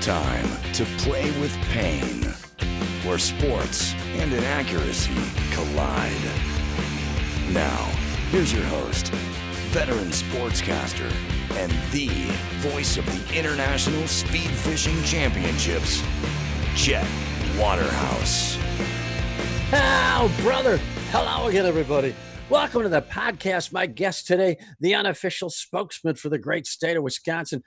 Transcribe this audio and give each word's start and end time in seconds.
time 0.00 0.48
to 0.72 0.86
play 0.96 1.24
with 1.40 1.54
pain, 1.72 2.22
where 3.04 3.18
sports 3.18 3.92
and 4.14 4.32
inaccuracy 4.32 5.12
collide. 5.52 6.10
Now, 7.50 7.84
here's 8.30 8.50
your 8.50 8.64
host, 8.64 9.08
veteran 9.72 10.08
sportscaster, 10.08 11.12
and 11.52 11.70
the 11.92 12.08
voice 12.70 12.96
of 12.96 13.04
the 13.04 13.38
International 13.38 14.06
Speed 14.06 14.50
Fishing 14.50 15.02
Championships, 15.02 16.02
Chet 16.74 17.06
Waterhouse. 17.58 18.56
Oh, 19.74 20.34
brother. 20.40 20.78
Hello 21.10 21.48
again, 21.48 21.66
everybody. 21.66 22.14
Welcome 22.48 22.84
to 22.84 22.88
the 22.88 23.02
podcast. 23.02 23.70
My 23.70 23.84
guest 23.84 24.26
today, 24.26 24.56
the 24.80 24.94
unofficial 24.94 25.50
spokesman 25.50 26.14
for 26.14 26.30
the 26.30 26.38
great 26.38 26.66
state 26.66 26.96
of 26.96 27.02
Wisconsin, 27.02 27.62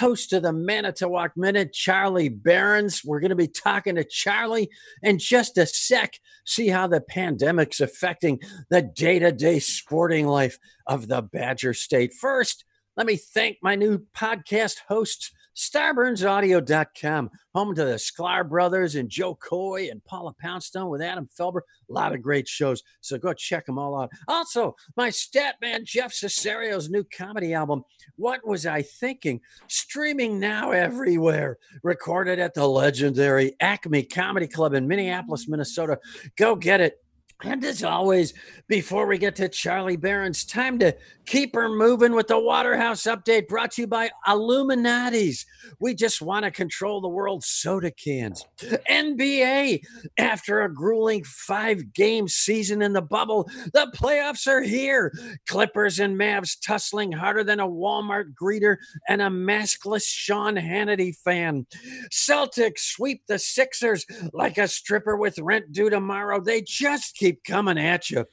host 0.00 0.32
of 0.32 0.42
the 0.42 0.52
Manitowoc 0.52 1.36
Minute, 1.36 1.72
Charlie 1.72 2.28
Berens. 2.28 3.04
We're 3.04 3.20
going 3.20 3.30
to 3.30 3.36
be 3.36 3.48
talking 3.48 3.94
to 3.96 4.04
Charlie 4.04 4.70
in 5.02 5.18
just 5.18 5.58
a 5.58 5.66
sec, 5.66 6.18
see 6.44 6.68
how 6.68 6.86
the 6.86 7.00
pandemic's 7.00 7.80
affecting 7.80 8.40
the 8.70 8.82
day 8.82 9.18
to 9.18 9.32
day 9.32 9.58
sporting 9.58 10.26
life 10.26 10.58
of 10.86 11.08
the 11.08 11.22
Badger 11.22 11.74
State. 11.74 12.12
First, 12.12 12.64
let 12.96 13.06
me 13.06 13.16
thank 13.16 13.58
my 13.62 13.74
new 13.74 13.98
podcast 14.16 14.76
hosts 14.88 15.32
StarburnsAudio.com, 15.56 17.30
home 17.54 17.74
to 17.74 17.84
the 17.84 17.94
Sklar 17.94 18.48
brothers 18.48 18.96
and 18.96 19.08
Joe 19.08 19.36
Coy 19.36 19.88
and 19.90 20.04
Paula 20.04 20.32
Poundstone 20.40 20.88
with 20.88 21.00
Adam 21.00 21.28
Felber. 21.38 21.60
A 21.88 21.92
lot 21.92 22.12
of 22.14 22.22
great 22.22 22.48
shows, 22.48 22.82
so 23.00 23.18
go 23.18 23.32
check 23.32 23.66
them 23.66 23.78
all 23.78 23.96
out. 23.96 24.10
Also, 24.26 24.74
my 24.96 25.10
stat 25.10 25.56
man 25.60 25.84
Jeff 25.84 26.12
Cesario's 26.12 26.90
new 26.90 27.04
comedy 27.04 27.54
album, 27.54 27.84
What 28.16 28.46
Was 28.46 28.66
I 28.66 28.82
Thinking? 28.82 29.40
Streaming 29.68 30.40
now 30.40 30.72
everywhere. 30.72 31.58
Recorded 31.82 32.40
at 32.40 32.54
the 32.54 32.66
legendary 32.66 33.54
Acme 33.60 34.02
Comedy 34.02 34.48
Club 34.48 34.74
in 34.74 34.88
Minneapolis, 34.88 35.48
Minnesota. 35.48 35.98
Go 36.36 36.56
get 36.56 36.80
it. 36.80 37.03
And 37.42 37.64
as 37.64 37.82
always, 37.82 38.32
before 38.68 39.06
we 39.06 39.18
get 39.18 39.36
to 39.36 39.48
Charlie 39.48 39.96
Berens, 39.96 40.44
time 40.44 40.78
to 40.78 40.96
keep 41.26 41.54
her 41.54 41.68
moving 41.68 42.12
with 42.12 42.28
the 42.28 42.38
Waterhouse 42.38 43.02
update 43.02 43.48
brought 43.48 43.72
to 43.72 43.82
you 43.82 43.86
by 43.86 44.10
Illuminati's. 44.26 45.44
We 45.78 45.94
just 45.94 46.22
want 46.22 46.44
to 46.44 46.50
control 46.50 47.00
the 47.00 47.08
world's 47.08 47.46
soda 47.46 47.90
cans. 47.90 48.44
NBA, 48.90 49.82
after 50.18 50.62
a 50.62 50.72
grueling 50.72 51.24
five 51.24 51.92
game 51.92 52.28
season 52.28 52.82
in 52.82 52.92
the 52.92 53.02
bubble, 53.02 53.50
the 53.72 53.92
playoffs 53.94 54.46
are 54.46 54.62
here. 54.62 55.12
Clippers 55.48 55.98
and 55.98 56.18
Mavs 56.18 56.56
tussling 56.64 57.12
harder 57.12 57.44
than 57.44 57.60
a 57.60 57.68
Walmart 57.68 58.34
greeter 58.40 58.76
and 59.08 59.20
a 59.20 59.28
maskless 59.28 60.04
Sean 60.06 60.56
Hannity 60.56 61.14
fan. 61.16 61.66
Celtics 62.10 62.80
sweep 62.80 63.22
the 63.28 63.38
Sixers 63.38 64.06
like 64.32 64.58
a 64.58 64.68
stripper 64.68 65.16
with 65.16 65.38
rent 65.38 65.72
due 65.72 65.90
tomorrow. 65.90 66.40
They 66.40 66.62
just 66.62 67.16
keep 67.24 67.42
coming 67.42 67.78
at 67.78 68.10
you. 68.10 68.26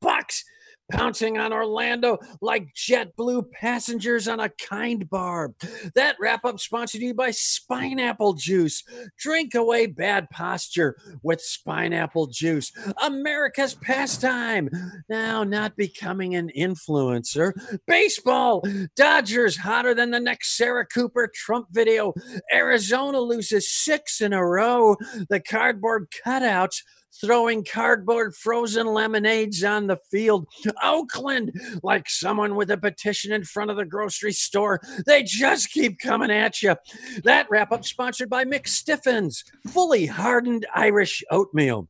Bucks 0.00 0.44
pouncing 0.90 1.38
on 1.38 1.52
Orlando 1.52 2.18
like 2.40 2.74
JetBlue 2.74 3.52
passengers 3.52 4.26
on 4.26 4.40
a 4.40 4.48
kind 4.48 5.08
bar. 5.08 5.52
That 5.94 6.16
wrap 6.18 6.44
up 6.46 6.58
sponsored 6.58 7.02
you 7.02 7.12
by 7.12 7.30
Spineapple 7.30 8.38
Juice. 8.38 8.82
Drink 9.18 9.54
away 9.54 9.86
bad 9.86 10.28
posture 10.30 10.96
with 11.22 11.40
Spineapple 11.40 12.32
Juice. 12.32 12.72
America's 13.02 13.74
pastime. 13.74 14.70
Now, 15.08 15.44
not 15.44 15.76
becoming 15.76 16.34
an 16.34 16.50
influencer. 16.56 17.52
Baseball. 17.86 18.64
Dodgers 18.96 19.58
hotter 19.58 19.94
than 19.94 20.10
the 20.10 20.18
next 20.18 20.56
Sarah 20.56 20.86
Cooper 20.86 21.30
Trump 21.32 21.68
video. 21.70 22.14
Arizona 22.50 23.20
loses 23.20 23.70
six 23.70 24.22
in 24.22 24.32
a 24.32 24.44
row. 24.44 24.96
The 25.28 25.40
cardboard 25.40 26.08
cutouts 26.26 26.82
throwing 27.20 27.64
cardboard 27.64 28.34
frozen 28.34 28.86
lemonades 28.86 29.64
on 29.64 29.86
the 29.86 29.98
field. 30.10 30.46
Oakland, 30.82 31.52
like 31.82 32.08
someone 32.08 32.54
with 32.54 32.70
a 32.70 32.76
petition 32.76 33.32
in 33.32 33.44
front 33.44 33.70
of 33.70 33.76
the 33.76 33.84
grocery 33.84 34.32
store. 34.32 34.80
They 35.06 35.22
just 35.22 35.70
keep 35.70 35.98
coming 35.98 36.30
at 36.30 36.62
you. 36.62 36.76
That 37.24 37.46
wrap 37.50 37.72
up 37.72 37.84
sponsored 37.84 38.30
by 38.30 38.44
Mick 38.44 38.66
Stiffens, 38.66 39.44
fully 39.68 40.06
hardened 40.06 40.66
Irish 40.74 41.22
oatmeal. 41.30 41.88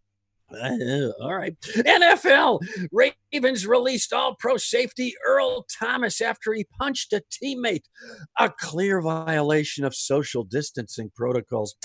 Uh, 0.53 1.10
all 1.20 1.34
right. 1.34 1.56
NFL 1.60 2.60
Ravens 2.92 3.66
released 3.66 4.12
all 4.12 4.34
pro 4.34 4.56
safety 4.56 5.14
Earl 5.26 5.66
Thomas 5.78 6.20
after 6.20 6.52
he 6.52 6.66
punched 6.78 7.12
a 7.12 7.22
teammate. 7.31 7.84
A 8.38 8.50
clear 8.50 9.00
violation 9.00 9.84
of 9.84 9.94
social 9.94 10.44
distancing 10.44 11.10
protocols. 11.14 11.76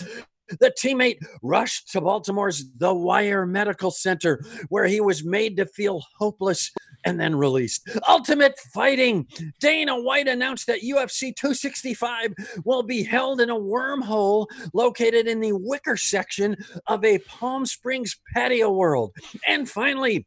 The 0.50 0.74
teammate 0.82 1.18
rushed 1.42 1.92
to 1.92 2.02
Baltimore's 2.02 2.66
The 2.78 2.94
Wire 2.94 3.46
Medical 3.46 3.92
Center, 3.92 4.44
where 4.70 4.86
he 4.86 5.02
was 5.02 5.24
made 5.24 5.58
to 5.58 5.66
feel 5.66 6.04
hopeless 6.18 6.72
and 7.06 7.20
then 7.20 7.36
released. 7.36 7.88
Ultimate 8.08 8.58
Fighting. 8.74 9.28
Dana 9.60 10.00
White 10.00 10.28
announced 10.28 10.68
that 10.68 10.82
UFC 10.82 11.36
265 11.36 12.34
will 12.66 12.84
be 12.84 13.04
held 13.04 13.40
in 13.40 13.50
a 13.50 13.56
wormhole 13.56 14.48
located 14.74 15.28
in 15.28 15.40
the 15.40 15.54
wicker 15.54 15.98
section 15.98 16.58
of 16.88 17.06
a 17.06 17.20
Palm 17.20 17.66
Springs 17.66 18.18
patio 18.34 18.72
world. 18.72 19.14
And 19.48 19.70
finally, 19.70 20.26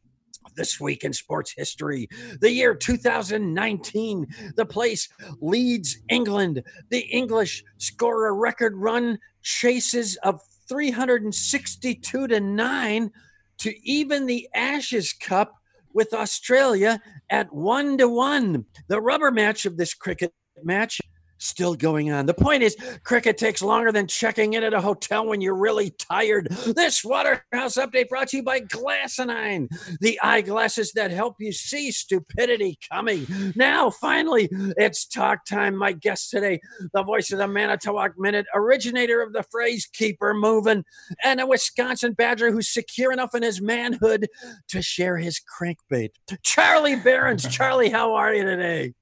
this 0.56 0.81
week 0.81 1.05
in 1.05 1.12
sports 1.12 1.53
history. 1.56 2.09
The 2.41 2.50
year 2.50 2.75
2019, 2.75 4.27
the 4.56 4.67
place 4.67 5.09
Leeds, 5.41 5.99
England. 6.09 6.62
The 6.91 7.00
English 7.00 7.62
score 7.79 8.27
a 8.27 8.33
record 8.33 8.75
run 8.77 9.19
chases 9.48 10.16
of 10.16 10.42
362 10.69 12.28
to 12.28 12.41
9 12.41 13.10
to 13.56 13.88
even 13.88 14.26
the 14.26 14.47
Ashes 14.54 15.14
Cup 15.14 15.54
with 15.94 16.12
Australia 16.12 17.00
at 17.31 17.53
1 17.53 17.97
to 17.98 18.08
1. 18.08 18.66
The 18.88 19.00
rubber 19.00 19.31
match 19.31 19.64
of 19.64 19.78
this 19.78 19.94
cricket 19.94 20.34
match 20.62 21.00
still 21.38 21.75
going 21.75 22.12
on. 22.12 22.26
The 22.26 22.34
point 22.34 22.62
is, 22.62 22.76
cricket 23.04 23.38
takes 23.38 23.62
longer 23.62 23.93
than 23.93 24.06
checking 24.06 24.54
in 24.54 24.62
at 24.62 24.75
a 24.75 24.81
hotel 24.81 25.26
when 25.26 25.41
you're 25.41 25.56
really 25.56 25.91
tired. 25.91 26.49
This 26.49 27.04
Waterhouse 27.04 27.76
update 27.76 28.09
brought 28.09 28.28
to 28.28 28.38
you 28.38 28.43
by 28.43 28.60
Glassinine, 28.60 29.69
the 30.00 30.19
eyeglasses 30.22 30.93
that 30.93 31.10
help 31.10 31.37
you 31.38 31.53
see 31.53 31.91
stupidity 31.91 32.78
coming. 32.91 33.26
Now, 33.56 33.91
finally, 33.91 34.49
it's 34.76 35.06
talk 35.06 35.44
time. 35.44 35.76
My 35.76 35.93
guest 35.93 36.31
today, 36.31 36.60
the 36.93 37.03
voice 37.03 37.32
of 37.32 37.38
the 37.38 37.49
Manitowoc 37.49 38.12
Minute, 38.19 38.47
originator 38.55 39.22
of 39.22 39.32
the 39.32 39.44
phrase 39.50 39.88
"keep 39.93 40.19
her 40.20 40.34
moving," 40.34 40.84
and 41.25 41.41
a 41.41 41.47
Wisconsin 41.47 42.12
Badger 42.12 42.50
who's 42.50 42.69
secure 42.69 43.12
enough 43.12 43.34
in 43.34 43.43
his 43.43 43.60
manhood 43.60 44.26
to 44.69 44.82
share 44.82 45.16
his 45.16 45.41
crankbait. 45.41 46.10
Charlie 46.43 46.97
Berens. 46.97 47.47
Charlie, 47.49 47.91
how 47.91 48.15
are 48.15 48.34
you 48.34 48.44
today? 48.44 48.94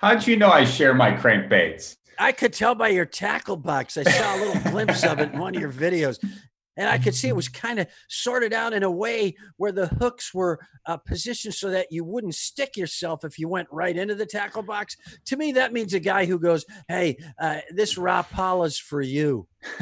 How'd 0.00 0.26
you 0.26 0.36
know 0.36 0.50
I 0.50 0.64
share 0.64 0.94
my 0.94 1.12
crankbaits? 1.12 1.96
I 2.18 2.32
could 2.32 2.52
tell 2.52 2.74
by 2.74 2.88
your 2.88 3.06
tackle 3.06 3.56
box. 3.56 3.96
I 3.96 4.04
saw 4.04 4.36
a 4.36 4.38
little 4.38 4.70
glimpse 4.70 5.04
of 5.04 5.18
it 5.18 5.32
in 5.32 5.38
one 5.38 5.54
of 5.54 5.60
your 5.60 5.72
videos. 5.72 6.18
And 6.76 6.88
I 6.88 6.98
could 6.98 7.14
see 7.14 7.28
it 7.28 7.36
was 7.36 7.48
kind 7.48 7.78
of 7.78 7.86
sorted 8.08 8.52
out 8.52 8.72
in 8.72 8.82
a 8.82 8.90
way 8.90 9.36
where 9.58 9.70
the 9.70 9.86
hooks 9.86 10.34
were 10.34 10.58
uh, 10.86 10.96
positioned 10.96 11.54
so 11.54 11.70
that 11.70 11.92
you 11.92 12.04
wouldn't 12.04 12.34
stick 12.34 12.76
yourself 12.76 13.24
if 13.24 13.38
you 13.38 13.48
went 13.48 13.68
right 13.70 13.96
into 13.96 14.14
the 14.14 14.26
tackle 14.26 14.62
box. 14.62 14.96
To 15.26 15.36
me, 15.36 15.52
that 15.52 15.72
means 15.72 15.94
a 15.94 16.00
guy 16.00 16.24
who 16.24 16.38
goes, 16.38 16.64
Hey, 16.88 17.16
uh, 17.38 17.60
this 17.70 17.96
Rapala's 17.96 18.78
for 18.78 19.00
you. 19.00 19.46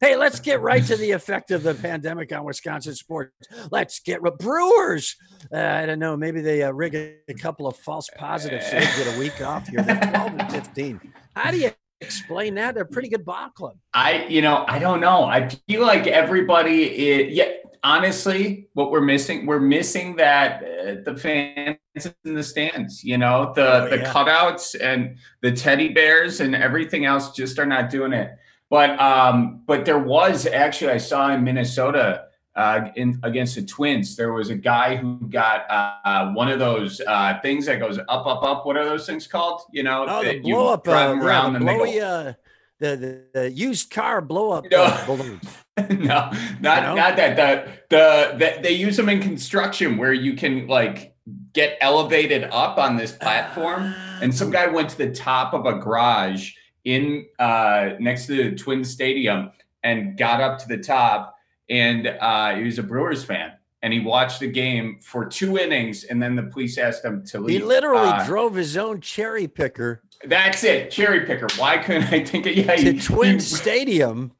Hey, 0.00 0.16
let's 0.16 0.40
get 0.40 0.60
right 0.60 0.84
to 0.84 0.96
the 0.96 1.12
effect 1.12 1.50
of 1.50 1.62
the 1.62 1.74
pandemic 1.74 2.30
on 2.32 2.44
Wisconsin 2.44 2.94
sports. 2.94 3.32
Let's 3.70 4.00
get 4.00 4.20
Brewers. 4.38 5.16
Uh, 5.50 5.56
I 5.56 5.86
don't 5.86 5.98
know. 5.98 6.16
Maybe 6.16 6.42
they 6.42 6.62
uh, 6.62 6.72
rig 6.72 6.94
a, 6.94 7.16
a, 7.28 7.34
couple 7.34 7.66
of 7.66 7.76
false 7.78 8.08
positives 8.16 8.66
so 8.66 8.72
they 8.72 8.80
get 8.80 9.16
a 9.16 9.18
week 9.18 9.40
off 9.40 9.68
here. 9.68 9.82
They're 9.82 9.96
12 9.96 10.32
and 10.38 10.52
15. 10.52 11.12
How 11.34 11.50
do 11.50 11.58
you 11.58 11.70
explain 12.00 12.56
that? 12.56 12.74
They're 12.74 12.84
a 12.84 12.86
pretty 12.86 13.08
good 13.08 13.24
ball 13.24 13.48
club. 13.50 13.76
I, 13.94 14.26
you 14.26 14.42
know, 14.42 14.66
I 14.68 14.78
don't 14.78 15.00
know. 15.00 15.24
I 15.24 15.48
feel 15.48 15.82
like 15.82 16.06
everybody 16.06 17.08
is, 17.08 17.34
yeah, 17.34 17.52
honestly, 17.82 18.68
what 18.74 18.90
we're 18.90 19.00
missing, 19.00 19.46
we're 19.46 19.60
missing 19.60 20.16
that 20.16 20.62
uh, 20.62 21.10
the 21.10 21.16
fans 21.16 21.78
in 22.24 22.34
the 22.34 22.42
stands, 22.42 23.02
you 23.02 23.16
know, 23.16 23.52
the, 23.54 23.84
oh, 23.84 23.88
the 23.88 23.98
yeah. 23.98 24.12
cutouts 24.12 24.78
and 24.78 25.16
the 25.40 25.52
teddy 25.52 25.88
bears 25.88 26.40
and 26.40 26.54
everything 26.54 27.06
else 27.06 27.32
just 27.32 27.58
are 27.58 27.66
not 27.66 27.88
doing 27.88 28.12
it. 28.12 28.30
But 28.68 28.98
um, 29.00 29.62
but 29.66 29.84
there 29.84 29.98
was 29.98 30.46
actually 30.46 30.92
I 30.92 30.98
saw 30.98 31.32
in 31.32 31.44
Minnesota 31.44 32.26
uh, 32.56 32.88
in 32.96 33.20
against 33.22 33.54
the 33.54 33.62
Twins. 33.62 34.16
There 34.16 34.32
was 34.32 34.50
a 34.50 34.54
guy 34.54 34.96
who 34.96 35.20
got 35.28 35.70
uh, 35.70 36.32
one 36.32 36.48
of 36.48 36.58
those 36.58 37.00
uh, 37.06 37.38
things 37.42 37.66
that 37.66 37.78
goes 37.78 37.98
up, 37.98 38.26
up, 38.26 38.42
up. 38.42 38.66
What 38.66 38.76
are 38.76 38.84
those 38.84 39.06
things 39.06 39.26
called? 39.26 39.62
You 39.72 39.84
know, 39.84 40.06
oh, 40.08 40.24
the 40.24 40.40
blow 40.40 40.72
up 40.72 40.88
uh, 40.88 40.92
around 40.92 41.52
yeah, 41.52 41.58
the, 41.58 41.64
blowy, 41.64 42.00
uh, 42.00 42.32
the, 42.80 42.96
the, 42.96 43.40
the 43.40 43.50
used 43.50 43.90
car 43.90 44.20
blow 44.20 44.52
up 44.52 44.64
no. 44.70 44.82
Uh, 44.82 45.36
no, 45.90 46.30
not 46.60 46.96
not 46.96 47.16
that. 47.16 47.36
The, 47.36 47.72
the 47.90 48.36
the 48.38 48.62
they 48.62 48.72
use 48.72 48.96
them 48.96 49.10
in 49.10 49.20
construction 49.20 49.96
where 49.96 50.12
you 50.12 50.34
can 50.34 50.66
like 50.66 51.14
get 51.52 51.76
elevated 51.80 52.44
up 52.44 52.78
on 52.78 52.96
this 52.96 53.12
platform. 53.12 53.94
and 54.22 54.34
some 54.34 54.48
ah. 54.48 54.52
guy 54.52 54.66
went 54.66 54.88
to 54.90 54.98
the 54.98 55.12
top 55.12 55.52
of 55.52 55.66
a 55.66 55.74
garage 55.74 56.52
in 56.86 57.26
uh, 57.40 57.90
next 57.98 58.26
to 58.26 58.50
the 58.50 58.56
Twin 58.56 58.82
Stadium 58.84 59.50
and 59.82 60.16
got 60.16 60.40
up 60.40 60.58
to 60.60 60.68
the 60.68 60.78
top. 60.78 61.36
And 61.68 62.06
uh, 62.06 62.54
he 62.54 62.62
was 62.62 62.78
a 62.78 62.82
Brewers 62.82 63.24
fan. 63.24 63.52
And 63.82 63.92
he 63.92 64.00
watched 64.00 64.40
the 64.40 64.50
game 64.50 64.98
for 65.02 65.26
two 65.26 65.58
innings, 65.58 66.04
and 66.04 66.20
then 66.20 66.34
the 66.34 66.44
police 66.44 66.76
asked 66.78 67.04
him 67.04 67.24
to 67.26 67.38
leave. 67.38 67.60
He 67.60 67.64
literally 67.64 68.08
uh, 68.08 68.24
drove 68.24 68.54
his 68.54 68.76
own 68.76 69.00
cherry 69.00 69.46
picker. 69.46 70.02
That's 70.24 70.64
it, 70.64 70.90
cherry 70.90 71.24
picker. 71.26 71.46
Why 71.56 71.78
couldn't 71.78 72.04
I 72.04 72.24
think 72.24 72.46
of 72.46 72.56
yeah? 72.56 72.74
To 72.74 72.92
he, 72.92 72.98
Twin 72.98 73.34
he, 73.34 73.40
Stadium. 73.40 74.32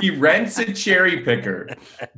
he 0.00 0.10
rents 0.10 0.58
a 0.58 0.72
cherry 0.72 1.22
picker, 1.22 1.70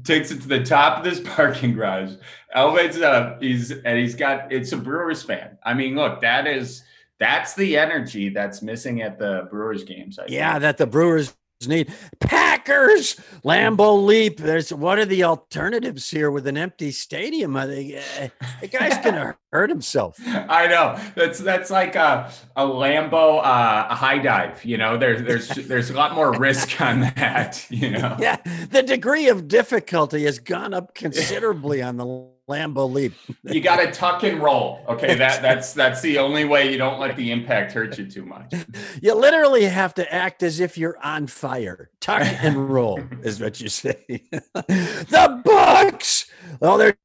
takes 0.03 0.31
it 0.31 0.43
to 0.43 0.49
the 0.49 0.63
top 0.63 0.99
of 0.99 1.05
this 1.05 1.21
parking 1.21 1.75
garage, 1.75 2.15
elevates 2.53 2.97
it 2.97 3.03
up. 3.03 3.41
He's 3.41 3.71
and 3.71 3.97
he's 3.97 4.17
got 4.17 4.53
it's 4.53 4.73
a 4.73 4.77
Brewers 4.77 5.23
fan. 5.23 5.57
I 5.63 5.73
mean, 5.73 5.95
look, 5.95 6.21
that 6.21 6.47
is 6.47 6.83
that's 7.19 7.55
the 7.55 7.77
energy 7.77 8.29
that's 8.29 8.63
missing 8.63 9.03
at 9.03 9.19
the 9.19 9.47
Brewers 9.51 9.85
games. 9.85 10.19
I 10.19 10.27
yeah, 10.29 10.53
think. 10.53 10.63
that 10.63 10.79
the 10.79 10.87
Brewers 10.87 11.35
need 11.67 11.93
Packers 12.21 13.17
Lambeau 13.45 14.05
Leap. 14.05 14.39
There's 14.39 14.73
what 14.73 14.99
are 14.99 15.05
the 15.05 15.25
alternatives 15.25 16.11
here 16.11 16.31
with 16.31 16.47
an 16.47 16.57
empty 16.57 16.91
stadium? 16.91 17.57
I 17.57 17.67
think 17.67 17.95
uh, 17.95 18.29
the 18.61 18.69
guy's 18.69 18.99
gonna 18.99 19.37
hurt 19.53 19.71
himself. 19.71 20.19
I 20.27 20.67
know 20.67 20.99
that's 21.15 21.39
that's 21.39 21.71
like 21.71 21.95
a, 21.95 22.31
a 22.57 22.65
Lambeau 22.65 23.39
uh, 23.39 23.87
a 23.91 23.95
high 23.95 24.19
dive. 24.19 24.65
You 24.65 24.77
know, 24.77 24.97
there's 24.97 25.23
there's 25.23 25.49
there's 25.69 25.91
a 25.91 25.95
lot 25.95 26.15
more 26.15 26.33
risk 26.33 26.81
on 26.81 27.01
that. 27.01 27.65
You 27.71 27.91
know, 27.91 28.17
yeah, 28.19 28.37
the 28.71 28.83
degree 28.83 29.29
of 29.29 29.49
difficulty 29.49 30.25
has 30.25 30.39
gone 30.39 30.75
up 30.75 30.95
considerably 30.95 31.83
on 31.83 31.97
the 31.97 32.34
Lambeau 32.49 32.91
leap. 32.91 33.13
you 33.45 33.61
got 33.61 33.77
to 33.77 33.91
tuck 33.91 34.23
and 34.23 34.43
roll. 34.43 34.85
Okay, 34.89 35.15
that 35.15 35.41
that's 35.41 35.73
that's 35.73 36.01
the 36.03 36.19
only 36.19 36.45
way 36.45 36.71
you 36.71 36.79
don't 36.79 37.01
let 37.01 37.17
the 37.17 37.31
impact 37.31 37.73
hurt 37.73 37.99
you 37.99 38.07
too 38.07 38.25
much. 38.25 38.53
You 39.01 39.15
literally 39.15 39.65
have 39.65 39.95
to 39.95 40.15
act 40.15 40.43
as 40.43 40.61
if 40.61 40.77
you're 40.77 40.99
on 41.03 41.27
fire. 41.27 41.91
Tuck 42.01 42.23
and 42.23 42.71
roll 42.71 43.01
is 43.23 43.41
what 43.41 43.61
you 43.61 43.69
say. 43.69 44.05
the 44.53 45.43
Bucks. 45.45 46.27
Oh, 46.61 46.77
they're 46.77 46.97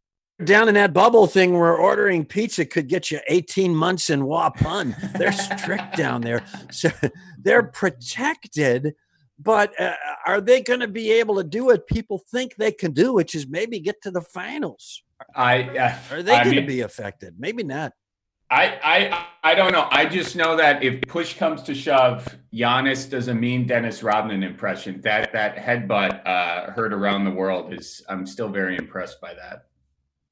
down 0.44 0.68
in 0.68 0.76
that 0.76 0.94
bubble 0.94 1.28
thing 1.28 1.58
where 1.58 1.76
ordering 1.76 2.26
pizza 2.26 2.66
could 2.66 2.88
get 2.88 3.12
you 3.12 3.20
18 3.28 3.76
months 3.76 4.10
in 4.10 4.22
Waupun. 4.22 4.96
They're 5.18 5.32
strict 5.34 5.98
down 5.98 6.22
there. 6.22 6.44
So 6.72 6.90
they're 7.38 7.64
protected 7.64 8.96
but 9.42 9.80
uh, 9.80 9.96
are 10.28 10.42
they 10.42 10.62
going 10.62 10.82
to 10.82 10.88
be 10.88 11.12
able 11.12 11.38
to 11.38 11.44
do 11.44 11.66
what 11.66 11.88
people 11.88 12.22
think 12.30 12.56
they 12.56 12.72
can 12.72 12.92
do, 12.92 13.14
which 13.14 13.34
is 13.34 13.48
maybe 13.48 13.80
get 13.80 14.02
to 14.02 14.12
the 14.12 14.22
finals? 14.22 15.02
I 15.36 15.64
uh, 15.78 16.16
are 16.16 16.24
they 16.24 16.44
going 16.44 16.56
to 16.56 16.62
be 16.68 16.82
affected? 16.82 17.36
Maybe 17.40 17.64
not. 17.64 17.94
I, 18.52 18.80
I 18.84 19.52
I 19.52 19.56
don't 19.56 19.72
know. 19.72 19.88
I 19.92 20.06
just 20.06 20.36
know 20.36 20.56
that 20.56 20.84
if 20.84 21.02
push 21.04 21.36
comes 21.38 21.62
to 21.64 21.76
shove, 21.76 22.36
Giannis 22.54 23.08
does 23.08 23.28
a 23.28 23.34
mean 23.34 23.68
Dennis 23.68 24.02
Rodman 24.02 24.42
impression. 24.42 25.02
That 25.02 25.32
that 25.34 25.56
headbutt 25.56 26.26
uh, 26.28 26.72
heard 26.72 26.92
around 26.94 27.26
the 27.26 27.32
world 27.32 27.74
is. 27.74 28.04
I'm 28.10 28.26
still 28.26 28.50
very 28.50 28.76
impressed 28.76 29.22
by 29.22 29.36
that. 29.36 29.69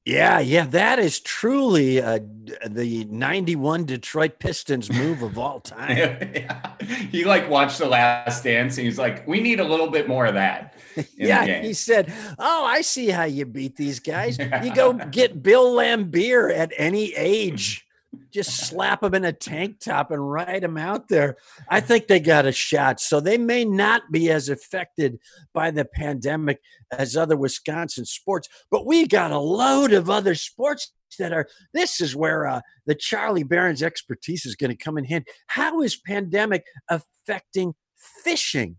Yeah, 0.08 0.40
yeah, 0.40 0.64
that 0.64 0.98
is 0.98 1.20
truly 1.20 2.00
uh, 2.00 2.20
the 2.66 3.04
'91 3.04 3.84
Detroit 3.84 4.38
Pistons 4.38 4.90
move 4.90 5.20
of 5.20 5.38
all 5.38 5.60
time. 5.76 5.98
yeah. 5.98 6.72
He 7.10 7.24
like 7.24 7.50
watched 7.50 7.78
the 7.78 7.86
Last 7.86 8.42
Dance, 8.42 8.78
and 8.78 8.86
he's 8.86 8.98
like, 8.98 9.28
"We 9.28 9.40
need 9.40 9.60
a 9.60 9.64
little 9.64 9.90
bit 9.90 10.08
more 10.08 10.24
of 10.24 10.32
that." 10.32 10.74
yeah, 11.16 11.60
he 11.60 11.74
said, 11.74 12.10
"Oh, 12.38 12.64
I 12.64 12.80
see 12.80 13.10
how 13.10 13.24
you 13.24 13.44
beat 13.44 13.76
these 13.76 14.00
guys. 14.00 14.38
You 14.38 14.74
go 14.74 14.94
get 15.10 15.42
Bill 15.42 15.74
Laimbeer 15.74 16.56
at 16.56 16.72
any 16.78 17.14
age." 17.14 17.84
Just 18.30 18.56
slap 18.56 19.00
them 19.00 19.14
in 19.14 19.24
a 19.24 19.32
tank 19.32 19.80
top 19.80 20.10
and 20.10 20.30
ride 20.30 20.62
them 20.62 20.76
out 20.76 21.08
there. 21.08 21.36
I 21.68 21.80
think 21.80 22.06
they 22.06 22.20
got 22.20 22.46
a 22.46 22.52
shot. 22.52 23.00
So 23.00 23.20
they 23.20 23.38
may 23.38 23.64
not 23.64 24.10
be 24.10 24.30
as 24.30 24.48
affected 24.48 25.18
by 25.52 25.70
the 25.70 25.84
pandemic 25.84 26.60
as 26.92 27.16
other 27.16 27.36
Wisconsin 27.36 28.04
sports, 28.04 28.48
but 28.70 28.86
we 28.86 29.06
got 29.06 29.32
a 29.32 29.38
load 29.38 29.92
of 29.92 30.10
other 30.10 30.34
sports 30.34 30.92
that 31.18 31.32
are 31.32 31.48
this 31.72 32.00
is 32.00 32.14
where 32.14 32.46
uh, 32.46 32.60
the 32.86 32.94
charlie 32.94 33.42
Berens 33.42 33.82
expertise 33.82 34.44
is 34.44 34.54
going 34.54 34.70
to 34.70 34.76
come 34.76 34.98
in 34.98 35.04
hand 35.04 35.26
how 35.46 35.80
is 35.80 35.96
pandemic 35.96 36.64
affecting 36.90 37.74
fishing 38.22 38.76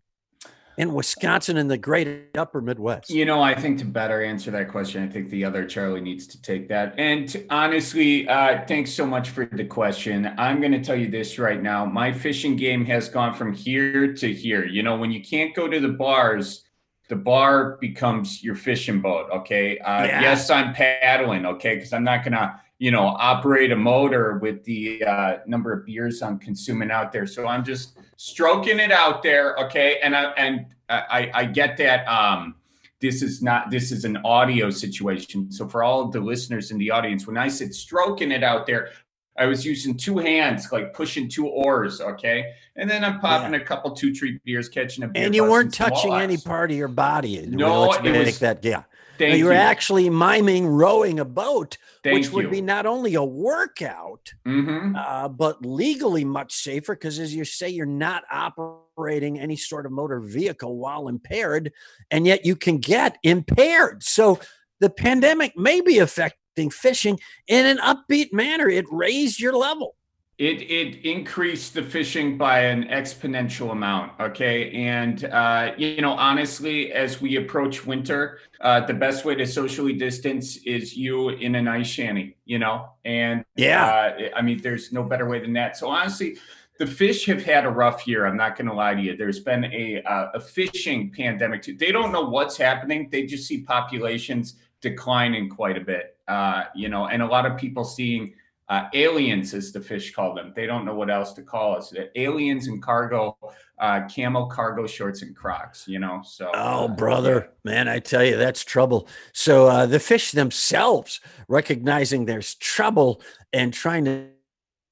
in 0.79 0.93
Wisconsin 0.93 1.57
and 1.57 1.69
the 1.69 1.77
great 1.77 2.29
upper 2.37 2.61
Midwest? 2.61 3.09
You 3.09 3.25
know, 3.25 3.41
I 3.41 3.53
think 3.53 3.79
to 3.79 3.85
better 3.85 4.23
answer 4.23 4.49
that 4.51 4.69
question, 4.69 5.03
I 5.03 5.11
think 5.11 5.29
the 5.29 5.43
other 5.43 5.65
Charlie 5.65 5.99
needs 5.99 6.25
to 6.27 6.41
take 6.41 6.69
that. 6.69 6.95
And 6.97 7.45
honestly, 7.49 8.27
uh, 8.29 8.65
thanks 8.65 8.93
so 8.93 9.05
much 9.05 9.29
for 9.29 9.45
the 9.45 9.65
question. 9.65 10.33
I'm 10.37 10.61
going 10.61 10.71
to 10.71 10.81
tell 10.81 10.95
you 10.95 11.09
this 11.09 11.37
right 11.37 11.61
now. 11.61 11.85
My 11.85 12.13
fishing 12.13 12.55
game 12.55 12.85
has 12.85 13.09
gone 13.09 13.33
from 13.35 13.53
here 13.53 14.13
to 14.13 14.33
here. 14.33 14.65
You 14.65 14.81
know, 14.81 14.95
when 14.95 15.11
you 15.11 15.21
can't 15.21 15.53
go 15.53 15.67
to 15.67 15.81
the 15.81 15.89
bars, 15.89 16.63
the 17.09 17.17
bar 17.17 17.77
becomes 17.81 18.41
your 18.41 18.55
fishing 18.55 19.01
boat. 19.01 19.29
Okay. 19.31 19.79
Uh, 19.79 20.05
yeah. 20.05 20.21
Yes, 20.21 20.49
I'm 20.49 20.73
paddling. 20.73 21.45
Okay. 21.45 21.75
Because 21.75 21.91
I'm 21.91 22.05
not 22.05 22.23
going 22.23 22.33
to 22.33 22.57
you 22.81 22.91
know, 22.91 23.07
operate 23.07 23.73
a 23.73 23.75
motor 23.75 24.37
with 24.37 24.63
the 24.63 25.03
uh, 25.03 25.37
number 25.45 25.73
of 25.73 25.85
beers 25.85 26.21
I'm 26.21 26.39
consuming 26.39 26.91
out 26.91 27.11
there. 27.11 27.27
So 27.27 27.45
I'm 27.45 27.65
just 27.65 27.98
stroking 28.21 28.79
it 28.79 28.91
out 28.91 29.23
there, 29.23 29.55
okay? 29.55 29.97
And 30.03 30.13
I 30.13 30.23
and 30.31 30.65
I, 30.89 31.31
I 31.33 31.45
get 31.45 31.77
that 31.77 32.05
um, 32.05 32.55
this 32.99 33.21
is 33.21 33.41
not 33.41 33.71
this 33.71 33.93
is 33.93 34.03
an 34.03 34.17
audio 34.25 34.69
situation. 34.69 35.49
So 35.49 35.69
for 35.69 35.83
all 35.83 36.09
the 36.09 36.19
listeners 36.19 36.71
in 36.71 36.77
the 36.77 36.91
audience, 36.91 37.25
when 37.25 37.37
I 37.37 37.47
said 37.47 37.73
stroking 37.73 38.33
it 38.33 38.43
out 38.43 38.67
there, 38.67 38.89
I 39.37 39.45
was 39.45 39.65
using 39.65 39.95
two 39.95 40.17
hands, 40.17 40.69
like 40.69 40.93
pushing 40.93 41.29
two 41.29 41.47
oars, 41.47 42.01
okay? 42.01 42.43
And 42.75 42.89
then 42.89 43.05
I'm 43.05 43.21
popping 43.21 43.53
yeah. 43.53 43.61
a 43.61 43.63
couple 43.63 43.91
two 43.91 44.13
treat 44.13 44.43
beers, 44.43 44.67
catching 44.67 45.05
a 45.05 45.07
beer. 45.07 45.25
And 45.25 45.33
you 45.33 45.49
weren't 45.49 45.73
touching 45.73 46.11
any 46.11 46.35
part 46.35 46.71
of 46.71 46.77
your 46.77 46.89
body. 46.89 47.45
No, 47.47 47.93
it 47.93 48.17
was, 48.25 48.39
that 48.39 48.65
yeah. 48.65 48.83
Thank 49.19 49.37
you 49.37 49.45
were 49.45 49.51
you. 49.51 49.57
actually 49.57 50.09
miming 50.09 50.65
rowing 50.65 51.19
a 51.19 51.25
boat, 51.25 51.77
Thank 52.03 52.15
which 52.15 52.31
would 52.31 52.45
you. 52.45 52.49
be 52.49 52.61
not 52.61 52.85
only 52.85 53.15
a 53.15 53.23
workout, 53.23 54.31
mm-hmm. 54.47 54.95
uh, 54.95 55.27
but 55.27 55.63
legally 55.63 56.23
much 56.23 56.53
safer 56.53 56.95
because, 56.95 57.19
as 57.19 57.35
you 57.35 57.43
say, 57.43 57.67
you're 57.69 57.85
not 57.85 58.23
operating 58.31 59.37
any 59.37 59.57
sort 59.57 59.85
of 59.85 59.91
motor 59.91 60.21
vehicle 60.21 60.77
while 60.77 61.09
impaired, 61.09 61.71
and 62.09 62.25
yet 62.25 62.45
you 62.45 62.55
can 62.55 62.77
get 62.77 63.17
impaired. 63.21 64.03
So 64.03 64.39
the 64.79 64.89
pandemic 64.89 65.57
may 65.57 65.81
be 65.81 65.99
affecting 65.99 66.69
fishing 66.69 67.19
in 67.47 67.65
an 67.65 67.77
upbeat 67.79 68.31
manner. 68.31 68.69
It 68.69 68.85
raised 68.89 69.39
your 69.39 69.53
level 69.53 69.95
it 70.39 70.61
it 70.71 71.05
increased 71.05 71.73
the 71.73 71.83
fishing 71.83 72.37
by 72.37 72.61
an 72.61 72.85
exponential 72.85 73.71
amount 73.73 74.13
okay? 74.19 74.71
And 74.71 75.25
uh, 75.25 75.73
you 75.77 76.01
know 76.01 76.13
honestly 76.13 76.91
as 76.93 77.21
we 77.21 77.35
approach 77.35 77.85
winter 77.85 78.39
uh, 78.61 78.79
the 78.85 78.93
best 78.93 79.25
way 79.25 79.35
to 79.35 79.45
socially 79.45 79.93
distance 79.93 80.57
is 80.57 80.95
you 80.95 81.29
in 81.29 81.55
an 81.55 81.67
ice 81.67 81.87
shanty 81.87 82.37
you 82.45 82.57
know? 82.57 82.89
And 83.03 83.43
yeah. 83.55 83.85
uh, 83.85 84.29
i 84.35 84.41
mean 84.41 84.61
there's 84.61 84.91
no 84.91 85.03
better 85.03 85.27
way 85.27 85.39
than 85.39 85.53
that. 85.53 85.77
So 85.77 85.89
honestly 85.89 86.37
the 86.79 86.87
fish 86.87 87.25
have 87.25 87.43
had 87.43 87.65
a 87.65 87.69
rough 87.69 88.07
year 88.07 88.25
i'm 88.25 88.37
not 88.37 88.55
going 88.57 88.67
to 88.67 88.73
lie 88.73 88.95
to 88.95 89.01
you. 89.01 89.17
There's 89.17 89.41
been 89.41 89.65
a 89.65 90.01
uh, 90.03 90.31
a 90.35 90.39
fishing 90.39 91.11
pandemic 91.11 91.61
too. 91.61 91.75
They 91.75 91.91
don't 91.91 92.13
know 92.13 92.23
what's 92.29 92.55
happening. 92.55 93.09
They 93.11 93.25
just 93.25 93.45
see 93.45 93.61
populations 93.61 94.55
declining 94.79 95.49
quite 95.49 95.77
a 95.77 95.81
bit 95.81 96.15
uh, 96.29 96.65
you 96.75 96.87
know? 96.87 97.07
And 97.07 97.21
a 97.21 97.25
lot 97.25 97.45
of 97.45 97.57
people 97.57 97.83
seeing 97.83 98.33
uh, 98.69 98.85
aliens, 98.93 99.53
as 99.53 99.71
the 99.71 99.81
fish 99.81 100.13
call 100.13 100.35
them. 100.35 100.53
They 100.55 100.67
don't 100.67 100.85
know 100.85 100.93
what 100.93 101.09
else 101.09 101.33
to 101.33 101.41
call 101.41 101.75
us. 101.75 101.89
The 101.89 102.09
aliens 102.19 102.67
and 102.67 102.81
cargo, 102.81 103.35
uh, 103.79 104.01
camo 104.13 104.45
cargo 104.45 104.85
shorts 104.85 105.23
and 105.23 105.35
Crocs. 105.35 105.87
You 105.87 105.99
know, 105.99 106.21
so. 106.23 106.51
Oh, 106.53 106.87
brother, 106.87 107.49
man, 107.63 107.87
I 107.87 107.99
tell 107.99 108.23
you, 108.23 108.37
that's 108.37 108.63
trouble. 108.63 109.07
So 109.33 109.67
uh, 109.67 109.85
the 109.87 109.99
fish 109.99 110.31
themselves 110.31 111.19
recognizing 111.47 112.25
there's 112.25 112.55
trouble 112.55 113.21
and 113.53 113.73
trying 113.73 114.05
to 114.05 114.27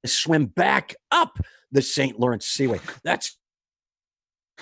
swim 0.06 0.48
back 0.48 0.96
up 1.12 1.38
the 1.72 1.82
St. 1.82 2.20
Lawrence 2.20 2.48
Seaway. 2.48 2.80
That's 3.04 3.38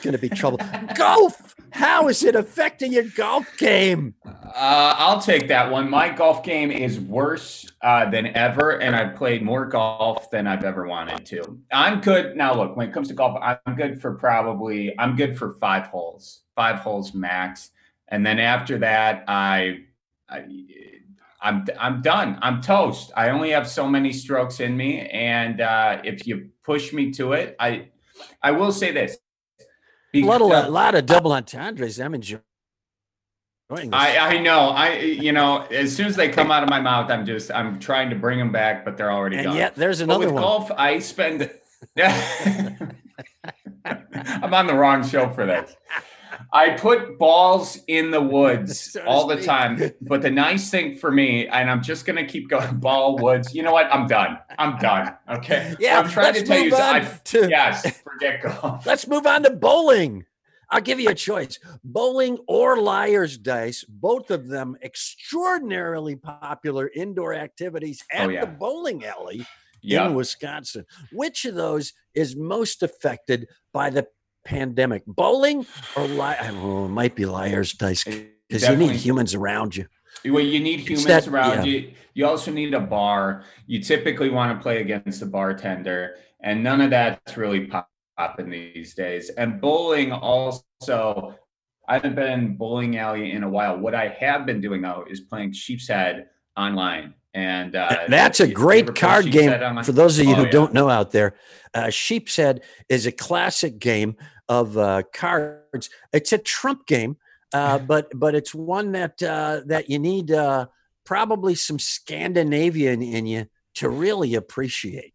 going 0.02 0.14
to 0.14 0.20
be 0.20 0.30
trouble. 0.30 0.60
golf. 0.96 1.56
How 1.72 2.08
is 2.08 2.24
it 2.24 2.36
affecting 2.36 2.94
your 2.94 3.04
golf 3.04 3.46
game? 3.58 4.16
Uh, 4.26 4.96
I'll 4.98 5.20
take 5.20 5.50
that 5.50 5.70
one. 5.70 5.90
My 5.90 6.08
golf 6.10 6.42
game 6.42 6.72
is 6.72 7.00
worse 7.00 7.70
uh, 7.82 8.10
than 8.10 8.28
ever, 8.28 8.82
and 8.82 8.96
I've 8.96 9.16
played 9.16 9.44
more 9.44 9.66
golf 9.66 10.32
than 10.32 10.48
I've 10.48 10.64
ever 10.64 10.88
wanted 10.88 11.26
to. 11.26 11.60
I'm 11.74 12.00
good 12.00 12.38
now. 12.38 12.56
Look, 12.56 12.78
when 12.78 12.88
it 12.88 12.94
comes 12.94 13.10
to 13.10 13.14
golf, 13.14 13.38
I'm 13.42 13.76
good 13.76 14.02
for 14.02 14.16
probably 14.16 14.98
I'm 14.98 15.18
good 15.18 15.38
for 15.38 15.54
five 15.56 15.88
holes, 15.88 16.44
five 16.56 16.80
holes 16.80 17.14
max, 17.14 17.72
and 18.08 18.26
then 18.26 18.40
after 18.40 18.78
that, 18.78 19.26
I, 19.28 19.80
I 20.30 20.46
I'm 21.42 21.66
I'm 21.78 22.02
done. 22.02 22.40
I'm 22.42 22.62
toast. 22.62 23.12
I 23.18 23.30
only 23.30 23.52
have 23.52 23.68
so 23.70 23.88
many 23.88 24.14
strokes 24.14 24.62
in 24.62 24.78
me, 24.78 25.02
and 25.10 25.60
uh, 25.60 26.00
if 26.06 26.26
you 26.26 26.52
push 26.64 26.94
me 26.94 27.12
to 27.12 27.34
it, 27.34 27.56
I 27.60 27.90
I 28.42 28.52
will 28.52 28.72
say 28.72 28.92
this: 28.92 29.18
a 30.24 30.26
lot, 30.26 30.42
of, 30.42 30.52
a 30.52 30.70
lot 30.70 30.96
of 30.96 31.06
double 31.06 31.34
entendres. 31.34 32.00
I'm 32.00 32.16
enjoying. 32.16 32.42
I, 33.72 34.18
I 34.18 34.38
know 34.38 34.70
I 34.70 35.00
you 35.00 35.32
know 35.32 35.62
as 35.72 35.96
soon 35.96 36.06
as 36.06 36.16
they 36.16 36.30
come 36.30 36.52
out 36.52 36.62
of 36.62 36.70
my 36.70 36.80
mouth 36.80 37.10
I'm 37.10 37.26
just 37.26 37.50
I'm 37.52 37.80
trying 37.80 38.12
to 38.12 38.16
bring 38.16 38.38
them 38.38 38.52
back 38.52 38.86
but 38.86 38.96
they're 38.96 39.12
already 39.12 39.38
and 39.38 39.46
gone. 39.46 39.56
yet 39.56 39.74
there's 39.74 40.02
another 40.02 40.28
with 40.28 40.36
one. 40.36 40.44
golf 40.44 40.72
I 40.72 41.00
spend 41.00 41.50
I'm 41.98 42.94
on 44.54 44.68
the 44.68 44.76
wrong 44.76 45.04
show 45.08 45.30
for 45.30 45.48
this. 45.48 45.76
I 46.54 46.72
put 46.72 47.18
balls 47.18 47.80
in 47.88 48.12
the 48.12 48.22
woods 48.22 48.80
so 48.94 49.04
all 49.06 49.28
the 49.28 49.42
time. 49.42 49.92
But 50.02 50.22
the 50.22 50.32
nice 50.32 50.70
thing 50.70 50.96
for 50.96 51.12
me, 51.12 51.48
and 51.48 51.70
I'm 51.70 51.82
just 51.82 52.06
gonna 52.06 52.26
keep 52.26 52.50
going, 52.50 52.78
ball 52.80 53.18
woods. 53.18 53.54
You 53.54 53.64
know 53.64 53.74
what? 53.74 53.94
I'm 53.94 54.08
done. 54.08 54.40
I'm 54.58 54.78
done. 54.78 55.14
Okay. 55.30 55.74
Yeah. 55.86 56.00
I'm 56.00 56.10
trying 56.10 56.34
to 56.34 56.44
tell 56.44 56.60
you. 56.60 56.76
I, 56.76 57.00
to, 57.02 57.50
yes. 57.50 58.02
Forget 58.02 58.42
golf. 58.42 58.86
Let's 58.86 59.08
move 59.08 59.28
on 59.28 59.44
to 59.44 59.52
bowling. 59.52 60.26
I'll 60.70 60.82
give 60.82 61.00
you 61.00 61.10
a 61.10 61.16
choice 61.16 61.60
bowling 61.84 62.38
or 62.48 62.78
liar's 62.78 63.38
dice, 63.38 63.84
both 63.84 64.32
of 64.32 64.48
them 64.48 64.78
extraordinarily 64.82 66.16
popular 66.16 66.90
indoor 66.96 67.34
activities 67.34 68.04
oh, 68.14 68.18
at 68.18 68.26
oh, 68.28 68.30
yeah. 68.30 68.42
the 68.42 68.52
bowling 68.52 69.06
alley 69.06 69.46
yep. 69.82 70.08
in 70.08 70.16
Wisconsin. 70.16 70.86
Which 71.12 71.46
of 71.46 71.56
those 71.56 71.94
is 72.14 72.36
most 72.36 72.84
affected 72.84 73.48
by 73.74 73.90
the 73.90 74.08
pandemic? 74.46 75.04
Bowling 75.06 75.66
or 75.98 76.08
li- 76.08 76.36
oh, 76.42 76.86
it 76.86 76.90
might 76.90 77.16
be 77.16 77.26
liar's 77.26 77.74
dice 77.74 78.04
because 78.04 78.68
you 78.70 78.76
need 78.78 78.96
humans 78.96 79.34
around 79.36 79.76
you. 79.76 79.88
Well, 80.24 80.44
you 80.44 80.60
need 80.60 80.80
humans 80.80 81.06
that, 81.06 81.28
around 81.28 81.66
yeah. 81.66 81.72
you. 81.72 81.92
You 82.14 82.26
also 82.28 82.52
need 82.52 82.74
a 82.74 82.80
bar. 82.80 83.44
You 83.68 83.82
typically 83.82 84.30
want 84.30 84.58
to 84.58 84.64
play 84.64 84.82
against 84.82 85.22
a 85.22 85.26
bartender, 85.26 86.16
and 86.42 86.64
none 86.64 86.80
of 86.82 86.90
that's 86.92 87.36
really 87.36 87.70
popping 88.18 88.50
these 88.50 88.96
days. 88.96 89.30
And 89.30 89.60
bowling 89.60 90.12
also, 90.12 91.36
I 91.88 91.96
haven't 91.96 92.16
been 92.16 92.32
in 92.32 92.56
bowling 92.56 92.98
alley 92.98 93.32
in 93.32 93.44
a 93.44 93.50
while. 93.50 93.78
What 93.78 93.94
I 93.94 94.08
have 94.20 94.46
been 94.46 94.62
doing 94.62 94.82
though 94.82 95.06
is 95.10 95.22
playing 95.22 95.54
Sheep's 95.54 95.88
Head 95.88 96.28
online. 96.58 97.14
And 97.34 97.76
uh, 97.76 98.06
that's 98.08 98.40
a 98.40 98.48
great 98.48 98.96
card 98.96 99.30
game 99.30 99.52
for 99.84 99.92
those 99.92 100.18
of 100.18 100.26
you 100.26 100.32
oh, 100.32 100.36
who 100.36 100.44
yeah. 100.46 100.52
don't 100.52 100.74
know 100.74 100.90
out 100.90 101.12
there. 101.12 101.36
Uh, 101.74 101.90
Sheep's 101.90 102.38
Head 102.38 102.64
is 102.88 103.06
a 103.06 103.12
classic 103.12 103.78
game 103.78 104.16
of 104.50 104.78
uh, 104.78 105.04
cards. 105.14 105.90
It's 106.14 106.34
a 106.34 106.38
trump 106.38 106.86
game, 106.88 107.18
uh, 107.54 107.80
but 107.80 108.10
but 108.16 108.36
it's 108.36 108.54
one 108.54 108.92
that 108.94 109.22
uh, 109.22 109.62
that 109.66 109.90
you 109.90 110.00
need 110.00 110.32
uh, 110.32 110.68
probably 111.06 111.56
some 111.56 111.80
Scandinavian 111.80 113.02
in 113.02 113.26
you 113.26 113.48
to 113.76 113.90
really 113.90 114.36
appreciate. 114.36 115.14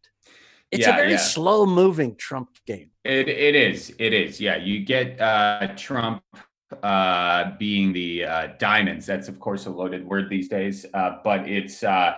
It's 0.70 0.86
yeah, 0.86 0.94
a 0.94 0.96
very 0.96 1.10
yeah. 1.12 1.16
slow 1.16 1.66
moving 1.66 2.14
Trump 2.16 2.50
game. 2.66 2.90
It 3.04 3.28
it 3.28 3.54
is. 3.54 3.92
It 3.98 4.12
is. 4.12 4.40
Yeah, 4.40 4.56
you 4.56 4.84
get 4.84 5.20
uh, 5.20 5.74
Trump 5.76 6.22
uh, 6.82 7.52
being 7.58 7.92
the 7.92 8.24
uh, 8.24 8.48
diamonds. 8.58 9.06
That's 9.06 9.28
of 9.28 9.40
course 9.40 9.66
a 9.66 9.70
loaded 9.70 10.06
word 10.06 10.28
these 10.30 10.48
days, 10.48 10.86
uh, 10.94 11.16
but 11.24 11.48
it's 11.48 11.82
uh, 11.82 12.14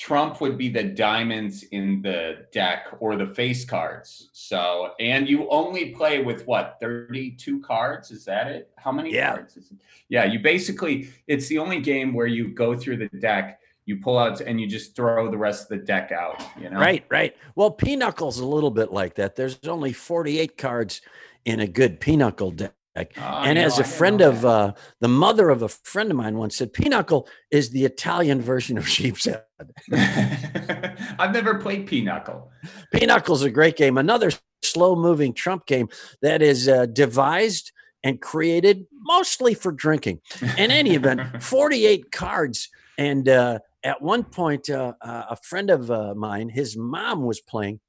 Trump 0.00 0.40
would 0.40 0.56
be 0.56 0.70
the 0.70 0.82
diamonds 0.82 1.62
in 1.72 2.00
the 2.00 2.46
deck 2.52 2.86
or 3.00 3.16
the 3.16 3.26
face 3.26 3.66
cards. 3.66 4.30
So, 4.32 4.92
and 4.98 5.28
you 5.28 5.46
only 5.50 5.90
play 5.90 6.22
with 6.22 6.46
what, 6.46 6.78
32 6.80 7.60
cards? 7.60 8.10
Is 8.10 8.24
that 8.24 8.46
it? 8.46 8.70
How 8.78 8.92
many 8.92 9.12
yeah. 9.12 9.34
cards 9.34 9.58
is 9.58 9.70
it? 9.70 9.76
Yeah, 10.08 10.24
you 10.24 10.38
basically, 10.38 11.10
it's 11.26 11.48
the 11.48 11.58
only 11.58 11.80
game 11.80 12.14
where 12.14 12.26
you 12.26 12.48
go 12.48 12.74
through 12.74 12.96
the 12.96 13.10
deck, 13.18 13.60
you 13.84 13.98
pull 13.98 14.16
out, 14.16 14.40
and 14.40 14.58
you 14.58 14.66
just 14.66 14.96
throw 14.96 15.30
the 15.30 15.36
rest 15.36 15.70
of 15.70 15.78
the 15.78 15.84
deck 15.84 16.12
out, 16.12 16.42
you 16.58 16.70
know? 16.70 16.80
Right, 16.80 17.04
right. 17.10 17.36
Well, 17.54 17.70
Pinochle's 17.70 18.38
a 18.38 18.46
little 18.46 18.70
bit 18.70 18.94
like 18.94 19.16
that. 19.16 19.36
There's 19.36 19.58
only 19.66 19.92
48 19.92 20.56
cards 20.56 21.02
in 21.44 21.60
a 21.60 21.66
good 21.66 22.00
Pinochle 22.00 22.52
deck. 22.52 22.72
Uh, 22.96 23.04
and 23.44 23.58
as 23.58 23.78
know, 23.78 23.82
a 23.82 23.86
friend 23.86 24.20
of 24.20 24.44
uh, 24.44 24.72
the 25.00 25.08
mother 25.08 25.48
of 25.48 25.62
a 25.62 25.68
friend 25.68 26.10
of 26.10 26.16
mine 26.16 26.36
once 26.36 26.56
said, 26.56 26.72
Pinochle 26.72 27.28
is 27.50 27.70
the 27.70 27.84
Italian 27.84 28.40
version 28.40 28.76
of 28.76 28.88
sheep's 28.96 29.26
head. 29.26 29.44
I've 31.18 31.32
never 31.32 31.56
played 31.58 31.86
Pinochle. 31.86 32.50
Pinochle 32.92 33.36
is 33.36 33.42
a 33.42 33.50
great 33.50 33.76
game. 33.76 33.96
Another 33.96 34.32
slow 34.62 34.96
moving 34.96 35.32
Trump 35.32 35.66
game 35.66 35.88
that 36.22 36.42
is 36.42 36.68
uh, 36.68 36.86
devised 36.86 37.72
and 38.02 38.20
created 38.20 38.86
mostly 38.92 39.54
for 39.54 39.72
drinking. 39.72 40.20
In 40.56 40.70
any 40.70 40.94
event, 40.94 41.20
48 41.42 42.10
cards. 42.10 42.68
And 42.98 43.28
uh, 43.28 43.60
at 43.84 44.02
one 44.02 44.24
point, 44.24 44.68
uh, 44.68 44.94
uh, 45.00 45.24
a 45.30 45.36
friend 45.36 45.70
of 45.70 46.16
mine, 46.16 46.48
his 46.48 46.76
mom 46.76 47.22
was 47.24 47.40
playing, 47.40 47.80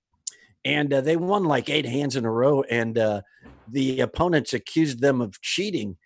and 0.63 0.93
uh, 0.93 1.01
they 1.01 1.15
won 1.15 1.43
like 1.43 1.69
eight 1.69 1.85
hands 1.85 2.15
in 2.15 2.25
a 2.25 2.31
row. 2.31 2.63
And 2.63 2.97
uh, 2.97 3.21
the 3.67 4.01
opponents 4.01 4.53
accused 4.53 5.01
them 5.01 5.21
of 5.21 5.41
cheating. 5.41 5.97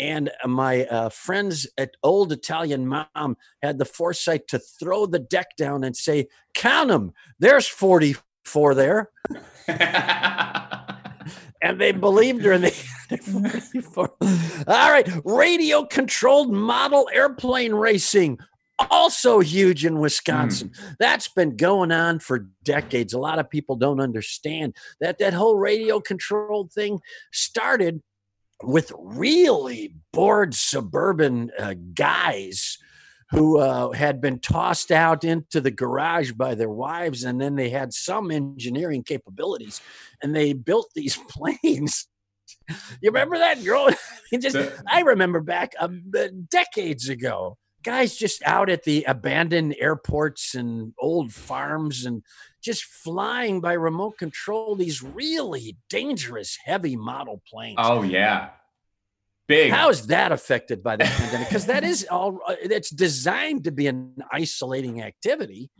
And 0.00 0.30
my 0.46 0.84
uh, 0.84 1.08
friends 1.08 1.66
at 1.76 1.96
Old 2.02 2.32
Italian 2.32 2.86
Mom 2.86 3.36
had 3.62 3.78
the 3.78 3.84
foresight 3.84 4.46
to 4.48 4.58
throw 4.58 5.06
the 5.06 5.18
deck 5.18 5.56
down 5.56 5.82
and 5.82 5.96
say, 5.96 6.28
Count 6.54 6.88
them. 6.88 7.12
There's 7.40 7.66
44 7.66 8.74
there. 8.74 9.10
and 9.68 11.80
they 11.80 11.92
believed 11.92 12.44
her 12.44 12.52
and 12.52 12.64
they 12.64 13.16
44. 13.16 14.10
All 14.68 14.90
right. 14.90 15.08
Radio 15.24 15.84
controlled 15.84 16.52
model 16.52 17.08
airplane 17.12 17.72
racing 17.72 18.38
also 18.90 19.40
huge 19.40 19.84
in 19.84 19.98
Wisconsin. 19.98 20.70
Mm. 20.70 20.96
That's 20.98 21.28
been 21.28 21.56
going 21.56 21.92
on 21.92 22.18
for 22.20 22.48
decades. 22.62 23.12
A 23.12 23.18
lot 23.18 23.38
of 23.38 23.50
people 23.50 23.76
don't 23.76 24.00
understand 24.00 24.76
that 25.00 25.18
that 25.18 25.34
whole 25.34 25.56
radio 25.56 26.00
controlled 26.00 26.72
thing 26.72 27.00
started 27.32 28.02
with 28.62 28.92
really 28.96 29.94
bored 30.12 30.54
suburban 30.54 31.50
uh, 31.58 31.74
guys 31.94 32.78
who 33.30 33.58
uh, 33.58 33.92
had 33.92 34.20
been 34.20 34.38
tossed 34.38 34.90
out 34.90 35.22
into 35.22 35.60
the 35.60 35.70
garage 35.70 36.32
by 36.32 36.54
their 36.54 36.70
wives, 36.70 37.24
and 37.24 37.40
then 37.40 37.56
they 37.56 37.68
had 37.68 37.92
some 37.92 38.30
engineering 38.30 39.02
capabilities, 39.02 39.82
and 40.22 40.34
they 40.34 40.54
built 40.54 40.90
these 40.94 41.16
planes. 41.28 42.08
you 43.02 43.10
remember 43.10 43.36
that 43.36 43.62
girl? 43.62 43.88
just 44.40 44.56
I 44.86 45.02
remember 45.02 45.40
back 45.40 45.74
um, 45.78 46.10
decades 46.48 47.08
ago 47.08 47.58
guys 47.82 48.16
just 48.16 48.42
out 48.44 48.70
at 48.70 48.84
the 48.84 49.04
abandoned 49.04 49.76
airports 49.78 50.54
and 50.54 50.92
old 50.98 51.32
farms 51.32 52.04
and 52.04 52.22
just 52.62 52.84
flying 52.84 53.60
by 53.60 53.72
remote 53.72 54.18
control 54.18 54.74
these 54.74 55.02
really 55.02 55.76
dangerous 55.88 56.58
heavy 56.64 56.96
model 56.96 57.42
planes. 57.48 57.78
Oh 57.78 58.02
yeah. 58.02 58.50
Big. 59.46 59.72
How 59.72 59.88
is 59.88 60.08
that 60.08 60.30
affected 60.30 60.82
by 60.82 60.96
the 60.96 61.04
pandemic? 61.04 61.48
Because 61.48 61.66
that 61.66 61.82
is 61.82 62.06
all 62.10 62.38
uh, 62.46 62.56
it's 62.60 62.90
designed 62.90 63.64
to 63.64 63.70
be 63.70 63.86
an 63.86 64.14
isolating 64.30 65.00
activity 65.02 65.70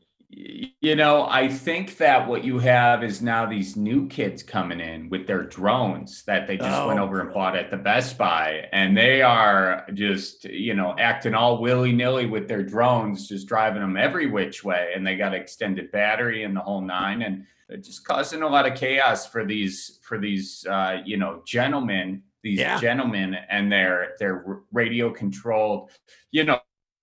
you 0.80 0.96
know, 0.96 1.26
I 1.28 1.48
think 1.48 1.98
that 1.98 2.26
what 2.26 2.44
you 2.44 2.58
have 2.58 3.04
is 3.04 3.22
now 3.22 3.46
these 3.46 3.76
new 3.76 4.08
kids 4.08 4.42
coming 4.42 4.80
in 4.80 5.08
with 5.08 5.26
their 5.26 5.44
drones 5.44 6.24
that 6.24 6.46
they 6.46 6.56
just 6.56 6.80
oh, 6.80 6.88
went 6.88 6.98
over 6.98 7.20
and 7.20 7.32
bought 7.32 7.56
at 7.56 7.70
the 7.70 7.76
Best 7.76 8.18
Buy. 8.18 8.66
And 8.72 8.96
they 8.96 9.22
are 9.22 9.86
just, 9.94 10.44
you 10.44 10.74
know, 10.74 10.96
acting 10.98 11.34
all 11.34 11.60
willy 11.60 11.92
nilly 11.92 12.26
with 12.26 12.48
their 12.48 12.62
drones, 12.62 13.28
just 13.28 13.46
driving 13.46 13.82
them 13.82 13.96
every 13.96 14.26
which 14.26 14.64
way. 14.64 14.92
And 14.94 15.06
they 15.06 15.16
got 15.16 15.34
extended 15.34 15.92
battery 15.92 16.44
and 16.44 16.56
the 16.56 16.60
whole 16.60 16.80
nine. 16.80 17.22
And 17.22 17.44
they're 17.68 17.78
just 17.78 18.04
causing 18.04 18.42
a 18.42 18.48
lot 18.48 18.70
of 18.70 18.76
chaos 18.76 19.26
for 19.26 19.44
these, 19.44 20.00
for 20.02 20.18
these, 20.18 20.66
uh, 20.68 21.02
you 21.04 21.18
know, 21.18 21.42
gentlemen, 21.46 22.22
these 22.42 22.58
yeah. 22.58 22.80
gentlemen 22.80 23.36
and 23.48 23.70
their, 23.70 24.14
their 24.18 24.62
radio 24.72 25.10
controlled, 25.12 25.90
you 26.30 26.44
know, 26.44 26.60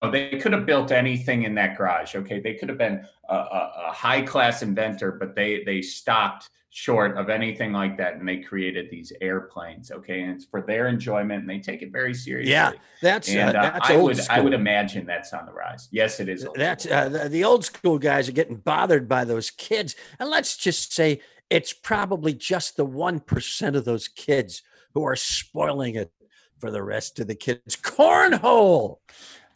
they 0.09 0.37
could 0.39 0.53
have 0.53 0.65
built 0.65 0.91
anything 0.91 1.43
in 1.43 1.55
that 1.55 1.77
garage. 1.77 2.15
Okay, 2.15 2.39
they 2.39 2.53
could 2.55 2.69
have 2.69 2.77
been 2.77 3.05
a, 3.29 3.35
a, 3.35 3.73
a, 3.87 3.91
high 3.91 4.21
class 4.21 4.61
inventor, 4.61 5.11
but 5.13 5.35
they 5.35 5.63
they 5.63 5.81
stopped 5.81 6.49
short 6.69 7.17
of 7.17 7.29
anything 7.29 7.71
like 7.71 7.97
that, 7.97 8.15
and 8.15 8.27
they 8.27 8.37
created 8.37 8.89
these 8.89 9.13
airplanes. 9.21 9.91
Okay, 9.91 10.21
and 10.21 10.31
it's 10.31 10.45
for 10.45 10.61
their 10.61 10.87
enjoyment, 10.87 11.41
and 11.41 11.49
they 11.49 11.59
take 11.59 11.81
it 11.81 11.91
very 11.91 12.13
seriously. 12.13 12.51
Yeah, 12.51 12.73
that's 13.01 13.29
uh, 13.29 13.39
and 13.39 13.57
uh, 13.57 13.61
that's 13.61 13.89
I 13.89 13.95
old 13.95 14.03
would 14.03 14.17
school. 14.17 14.35
I 14.35 14.39
would 14.41 14.53
imagine 14.53 15.05
that's 15.05 15.33
on 15.33 15.45
the 15.45 15.53
rise. 15.53 15.87
Yes, 15.91 16.19
it 16.19 16.29
is. 16.29 16.47
that's 16.55 16.85
uh, 16.85 17.09
the, 17.09 17.29
the 17.29 17.43
old 17.43 17.63
school 17.63 17.97
guys 17.97 18.27
are 18.27 18.33
getting 18.33 18.57
bothered 18.57 19.07
by 19.07 19.23
those 19.23 19.49
kids, 19.51 19.95
and 20.19 20.29
let's 20.29 20.57
just 20.57 20.93
say 20.93 21.21
it's 21.49 21.73
probably 21.73 22.33
just 22.33 22.75
the 22.75 22.85
one 22.85 23.19
percent 23.19 23.75
of 23.75 23.85
those 23.85 24.07
kids 24.07 24.61
who 24.93 25.03
are 25.03 25.15
spoiling 25.15 25.95
it 25.95 26.11
for 26.59 26.71
the 26.71 26.83
rest 26.83 27.19
of 27.19 27.27
the 27.27 27.35
kids. 27.35 27.75
Cornhole. 27.75 28.97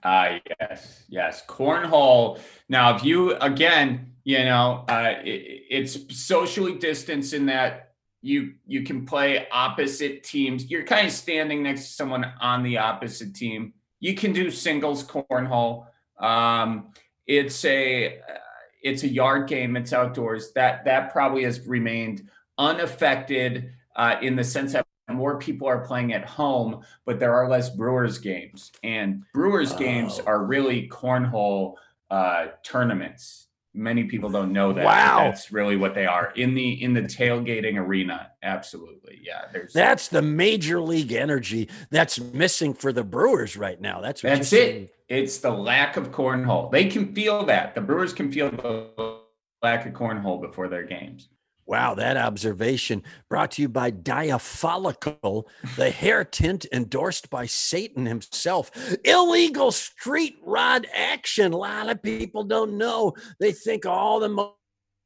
Uh, 0.03 0.39
yes, 0.59 1.03
yes. 1.09 1.43
Cornhole. 1.45 2.39
Now, 2.69 2.95
if 2.95 3.03
you, 3.03 3.35
again, 3.35 4.13
you 4.23 4.43
know, 4.45 4.85
uh, 4.87 5.15
it, 5.23 5.63
it's 5.69 6.17
socially 6.17 6.77
distanced 6.77 7.33
in 7.33 7.45
that 7.47 7.89
you 8.21 8.53
you 8.65 8.83
can 8.83 9.05
play 9.05 9.47
opposite 9.51 10.23
teams. 10.23 10.69
You're 10.69 10.83
kind 10.83 11.07
of 11.07 11.13
standing 11.13 11.63
next 11.63 11.87
to 11.87 11.93
someone 11.93 12.25
on 12.41 12.63
the 12.63 12.77
opposite 12.77 13.33
team. 13.33 13.73
You 13.99 14.13
can 14.13 14.33
do 14.33 14.51
singles 14.51 15.03
cornhole. 15.03 15.85
Um, 16.19 16.91
it's 17.27 17.63
a 17.65 18.19
it's 18.81 19.03
a 19.03 19.07
yard 19.07 19.47
game. 19.47 19.77
It's 19.77 19.93
outdoors. 19.93 20.51
That 20.53 20.85
that 20.85 21.11
probably 21.11 21.43
has 21.43 21.65
remained 21.65 22.29
unaffected 22.57 23.71
uh, 23.95 24.17
in 24.21 24.35
the 24.35 24.43
sense 24.43 24.73
that 24.73 24.85
more 25.19 25.37
people 25.37 25.67
are 25.67 25.85
playing 25.85 26.13
at 26.13 26.25
home, 26.25 26.81
but 27.05 27.19
there 27.19 27.33
are 27.35 27.47
less 27.49 27.69
Brewers 27.69 28.17
games. 28.17 28.71
And 28.83 29.23
Brewers 29.33 29.73
oh. 29.73 29.77
games 29.77 30.19
are 30.19 30.43
really 30.45 30.87
cornhole 30.89 31.75
uh, 32.09 32.47
tournaments. 32.63 33.47
many 33.73 34.05
people 34.05 34.29
don't 34.29 34.51
know 34.51 34.73
that. 34.73 34.85
Wow, 34.85 35.25
that's 35.25 35.51
really 35.51 35.75
what 35.75 35.93
they 35.93 36.05
are 36.05 36.31
in 36.35 36.53
the 36.55 36.81
in 36.81 36.93
the 36.93 37.01
tailgating 37.01 37.77
arena. 37.77 38.31
Absolutely, 38.43 39.19
yeah. 39.23 39.43
There's 39.51 39.73
that's 39.73 40.07
the 40.07 40.21
major 40.21 40.81
league 40.81 41.13
energy 41.13 41.69
that's 41.89 42.19
missing 42.19 42.73
for 42.73 42.91
the 42.91 43.03
Brewers 43.03 43.57
right 43.57 43.79
now. 43.79 44.01
That's 44.01 44.21
that's 44.21 44.51
it. 44.53 44.71
Saying. 44.71 44.89
It's 45.07 45.39
the 45.39 45.51
lack 45.51 45.97
of 45.97 46.11
cornhole. 46.11 46.71
They 46.71 46.85
can 46.85 47.13
feel 47.15 47.45
that. 47.45 47.73
The 47.73 47.81
Brewers 47.81 48.13
can 48.13 48.31
feel 48.31 48.51
the 48.51 49.19
lack 49.63 49.85
of 49.87 49.93
cornhole 49.93 50.39
before 50.39 50.67
their 50.67 50.83
games. 50.83 51.29
Wow, 51.69 51.93
that 51.93 52.17
observation 52.17 53.03
brought 53.29 53.51
to 53.51 53.61
you 53.61 53.69
by 53.69 53.91
Diafollicle, 53.91 55.43
the 55.75 55.91
hair 55.91 56.25
tint 56.25 56.65
endorsed 56.73 57.29
by 57.29 57.45
Satan 57.45 58.07
himself. 58.07 58.71
Illegal 59.05 59.71
street 59.71 60.37
rod 60.43 60.87
action. 60.91 61.53
A 61.53 61.57
lot 61.57 61.91
of 61.91 62.01
people 62.01 62.43
don't 62.43 62.79
know. 62.79 63.13
They 63.39 63.51
think 63.51 63.85
all 63.85 64.19
the 64.19 64.51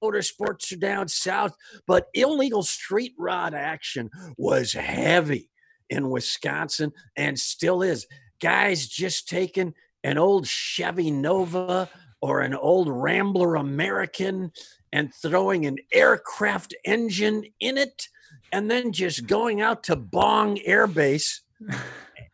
motorsports 0.01 0.71
are 0.71 0.77
down 0.77 1.09
south, 1.09 1.53
but 1.85 2.07
illegal 2.13 2.63
street 2.63 3.13
rod 3.19 3.53
action 3.53 4.09
was 4.37 4.71
heavy 4.71 5.49
in 5.89 6.09
Wisconsin 6.09 6.93
and 7.17 7.37
still 7.37 7.81
is. 7.81 8.07
Guys 8.41 8.87
just 8.87 9.27
taking 9.27 9.73
an 10.05 10.17
old 10.17 10.47
Chevy 10.47 11.11
Nova 11.11 11.89
or 12.21 12.39
an 12.39 12.55
old 12.55 12.87
Rambler 12.87 13.55
American 13.55 14.53
and 14.93 15.13
throwing 15.13 15.65
an 15.65 15.79
aircraft 15.91 16.73
engine 16.85 17.43
in 17.59 17.77
it 17.77 18.07
and 18.53 18.69
then 18.69 18.93
just 18.93 19.25
going 19.27 19.59
out 19.59 19.83
to 19.83 19.95
Bong 19.95 20.59
Air 20.59 20.87
Base 20.87 21.41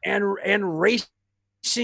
and 0.06 0.38
and 0.44 0.80
racing 0.80 1.08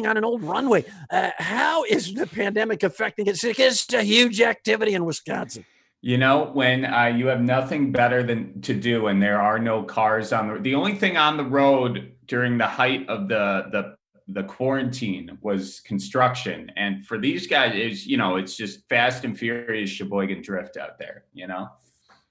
on 0.05 0.17
an 0.17 0.25
old 0.25 0.43
runway. 0.43 0.83
Uh, 1.09 1.31
how 1.37 1.85
is 1.85 2.13
the 2.13 2.27
pandemic 2.27 2.83
affecting 2.83 3.25
it? 3.27 3.41
It's 3.43 3.93
a 3.93 4.03
huge 4.03 4.41
activity 4.41 4.93
in 4.93 5.05
Wisconsin. 5.05 5.65
You 6.01 6.17
know, 6.17 6.51
when 6.53 6.85
uh, 6.85 7.05
you 7.05 7.27
have 7.27 7.41
nothing 7.41 7.91
better 7.91 8.21
than 8.21 8.61
to 8.61 8.75
do, 8.75 9.07
and 9.07 9.23
there 9.23 9.41
are 9.41 9.57
no 9.57 9.81
cars 9.81 10.33
on 10.33 10.53
the 10.53 10.59
the 10.59 10.75
only 10.75 10.95
thing 10.95 11.15
on 11.17 11.37
the 11.37 11.45
road 11.45 12.11
during 12.27 12.57
the 12.57 12.67
height 12.67 13.07
of 13.07 13.29
the 13.29 13.69
the 13.71 13.95
the 14.27 14.43
quarantine 14.43 15.37
was 15.41 15.81
construction. 15.81 16.71
And 16.75 17.05
for 17.05 17.17
these 17.17 17.47
guys, 17.47 17.75
is 17.75 18.07
you 18.07 18.17
know, 18.17 18.37
it's 18.37 18.55
just 18.55 18.87
fast 18.89 19.23
and 19.23 19.37
furious 19.37 19.89
Sheboygan 19.89 20.41
drift 20.41 20.77
out 20.77 20.97
there, 20.97 21.25
you 21.33 21.47
know? 21.47 21.69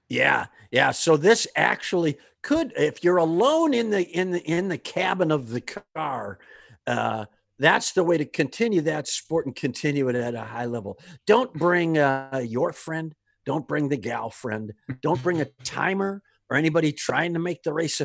Yeah, 0.09 0.47
yeah. 0.71 0.91
So 0.91 1.17
this 1.17 1.47
actually 1.55 2.17
could, 2.43 2.73
if 2.75 3.03
you're 3.03 3.17
alone 3.17 3.73
in 3.73 3.89
the 3.89 4.03
in 4.03 4.31
the 4.31 4.41
in 4.41 4.67
the 4.67 4.77
cabin 4.77 5.31
of 5.31 5.49
the 5.49 5.61
car, 5.61 6.37
uh, 6.85 7.25
that's 7.57 7.93
the 7.93 8.03
way 8.03 8.17
to 8.17 8.25
continue 8.25 8.81
that 8.81 9.07
sport 9.07 9.45
and 9.45 9.55
continue 9.55 10.09
it 10.09 10.15
at 10.15 10.35
a 10.35 10.41
high 10.41 10.65
level. 10.65 10.99
Don't 11.25 11.53
bring 11.53 11.97
uh, 11.97 12.43
your 12.45 12.73
friend. 12.73 13.15
Don't 13.45 13.67
bring 13.67 13.89
the 13.89 13.97
gal 13.97 14.29
friend. 14.29 14.73
Don't 15.01 15.21
bring 15.23 15.41
a 15.41 15.45
timer 15.63 16.21
or 16.49 16.57
anybody 16.57 16.91
trying 16.91 17.33
to 17.33 17.39
make 17.39 17.63
the 17.63 17.73
race 17.73 17.99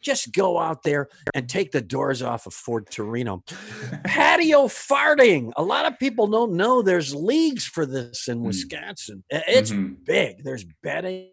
just 0.00 0.32
go 0.32 0.58
out 0.58 0.82
there 0.82 1.08
and 1.34 1.48
take 1.48 1.72
the 1.72 1.80
doors 1.80 2.22
off 2.22 2.46
of 2.46 2.54
Ford 2.54 2.88
Torino. 2.90 3.42
Patio 4.04 4.66
farting. 4.66 5.52
A 5.56 5.62
lot 5.62 5.86
of 5.86 5.98
people 5.98 6.26
don't 6.26 6.52
know 6.52 6.82
there's 6.82 7.14
leagues 7.14 7.64
for 7.64 7.86
this 7.86 8.28
in 8.28 8.38
hmm. 8.38 8.46
Wisconsin. 8.46 9.24
It's 9.30 9.70
mm-hmm. 9.70 9.94
big. 10.04 10.44
There's 10.44 10.64
betting 10.82 11.30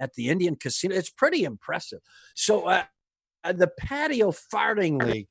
at 0.00 0.14
the 0.14 0.28
Indian 0.28 0.56
Casino. 0.56 0.94
It's 0.94 1.10
pretty 1.10 1.44
impressive. 1.44 2.00
So 2.34 2.66
uh, 2.66 2.84
uh 3.42 3.52
the 3.52 3.68
patio 3.68 4.32
farting 4.32 5.02
league 5.02 5.28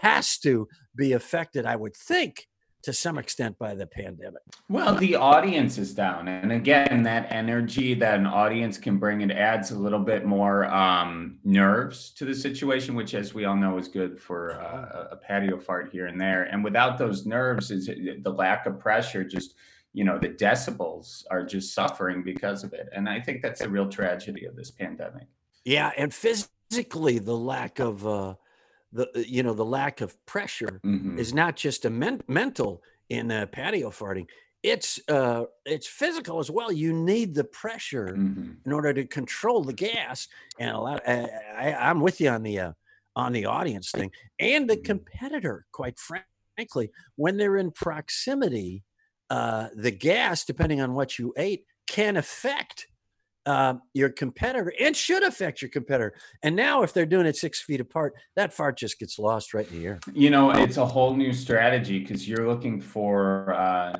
has 0.00 0.38
to 0.38 0.68
be 0.96 1.12
affected, 1.12 1.66
I 1.66 1.76
would 1.76 1.96
think, 1.96 2.46
to 2.84 2.92
some 2.92 3.16
extent 3.18 3.58
by 3.58 3.74
the 3.74 3.86
pandemic. 3.86 4.42
Well, 4.68 4.94
the 4.94 5.16
audience 5.16 5.78
is 5.78 5.94
down. 5.94 6.28
And 6.28 6.52
again, 6.52 7.02
that 7.04 7.32
energy 7.32 7.94
that 7.94 8.18
an 8.18 8.26
audience 8.26 8.76
can 8.76 8.98
bring, 8.98 9.22
it 9.22 9.30
adds 9.30 9.70
a 9.70 9.78
little 9.78 9.98
bit 9.98 10.26
more 10.26 10.66
um, 10.66 11.38
nerves 11.44 12.10
to 12.10 12.26
the 12.26 12.34
situation, 12.34 12.94
which, 12.94 13.14
as 13.14 13.32
we 13.32 13.46
all 13.46 13.56
know, 13.56 13.78
is 13.78 13.88
good 13.88 14.20
for 14.20 14.60
uh, 14.60 15.08
a 15.12 15.16
patio 15.16 15.58
fart 15.58 15.88
here 15.90 16.06
and 16.06 16.20
there. 16.20 16.44
And 16.44 16.62
without 16.62 16.98
those 16.98 17.24
nerves, 17.24 17.70
is 17.70 17.86
the 17.86 18.30
lack 18.30 18.66
of 18.66 18.78
pressure 18.78 19.24
just 19.24 19.54
you 19.94 20.04
know 20.04 20.18
the 20.18 20.28
decibels 20.28 21.22
are 21.30 21.44
just 21.44 21.72
suffering 21.72 22.22
because 22.24 22.64
of 22.64 22.72
it 22.72 22.88
and 22.92 23.08
i 23.08 23.20
think 23.20 23.40
that's 23.40 23.60
a 23.60 23.68
real 23.68 23.88
tragedy 23.88 24.44
of 24.44 24.56
this 24.56 24.72
pandemic 24.72 25.28
yeah 25.64 25.92
and 25.96 26.12
physically 26.12 27.20
the 27.20 27.36
lack 27.36 27.78
of 27.78 28.04
uh 28.04 28.34
the 28.94 29.08
uh, 29.14 29.22
you 29.26 29.42
know 29.42 29.52
the 29.52 29.64
lack 29.64 30.00
of 30.00 30.16
pressure 30.24 30.80
mm-hmm. 30.84 31.18
is 31.18 31.34
not 31.34 31.56
just 31.56 31.84
a 31.84 31.90
men- 31.90 32.22
mental 32.26 32.82
in 33.10 33.30
uh, 33.30 33.46
patio 33.46 33.90
farting 33.90 34.26
it's 34.62 34.98
uh 35.08 35.44
it's 35.66 35.86
physical 35.86 36.38
as 36.38 36.50
well 36.50 36.72
you 36.72 36.92
need 36.92 37.34
the 37.34 37.44
pressure 37.44 38.14
mm-hmm. 38.16 38.52
in 38.64 38.72
order 38.72 38.94
to 38.94 39.04
control 39.04 39.62
the 39.62 39.72
gas 39.72 40.26
and 40.58 40.70
a 40.70 40.78
lot 40.78 41.00
of, 41.06 41.06
uh, 41.06 41.28
I, 41.56 41.74
i'm 41.74 42.00
with 42.00 42.20
you 42.20 42.30
on 42.30 42.42
the 42.42 42.58
uh, 42.58 42.72
on 43.14 43.32
the 43.32 43.44
audience 43.44 43.90
thing 43.90 44.10
and 44.40 44.68
the 44.68 44.76
mm-hmm. 44.76 44.84
competitor 44.84 45.66
quite 45.72 45.98
frankly 46.56 46.90
when 47.16 47.36
they're 47.36 47.58
in 47.58 47.72
proximity 47.72 48.84
uh 49.28 49.68
the 49.76 49.90
gas 49.90 50.44
depending 50.44 50.80
on 50.80 50.94
what 50.94 51.18
you 51.18 51.34
ate 51.36 51.64
can 51.86 52.16
affect 52.16 52.86
uh, 53.46 53.74
your 53.92 54.08
competitor 54.08 54.72
and 54.80 54.96
should 54.96 55.22
affect 55.22 55.62
your 55.62 55.68
competitor. 55.68 56.14
And 56.42 56.56
now, 56.56 56.82
if 56.82 56.92
they're 56.92 57.06
doing 57.06 57.26
it 57.26 57.36
six 57.36 57.60
feet 57.60 57.80
apart, 57.80 58.14
that 58.36 58.52
fart 58.52 58.78
just 58.78 58.98
gets 58.98 59.18
lost 59.18 59.54
right 59.54 59.70
in 59.70 59.78
the 59.78 59.86
air. 59.86 60.00
You 60.12 60.30
know, 60.30 60.50
it's 60.50 60.76
a 60.76 60.86
whole 60.86 61.14
new 61.14 61.32
strategy 61.32 61.98
because 61.98 62.28
you're 62.28 62.48
looking 62.48 62.80
for 62.80 63.52
uh, 63.54 63.96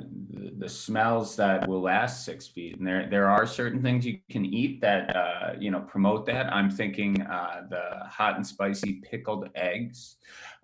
the 0.59 0.69
smells 0.69 1.37
that 1.37 1.69
will 1.69 1.83
last 1.83 2.25
six 2.25 2.47
feet, 2.47 2.79
and 2.79 2.87
there 2.87 3.09
there 3.09 3.29
are 3.29 3.47
certain 3.47 3.83
things 3.83 4.07
you 4.07 4.19
can 4.31 4.45
eat 4.45 4.81
that 4.81 5.15
uh, 5.15 5.53
you 5.59 5.71
know 5.71 5.81
promote 5.81 6.27
that. 6.27 6.53
I'm 6.53 6.71
thinking 6.71 7.21
uh, 7.23 7.63
the 7.69 8.07
hot 8.07 8.37
and 8.37 8.47
spicy 8.47 9.03
pickled 9.03 9.49
eggs. 9.55 10.17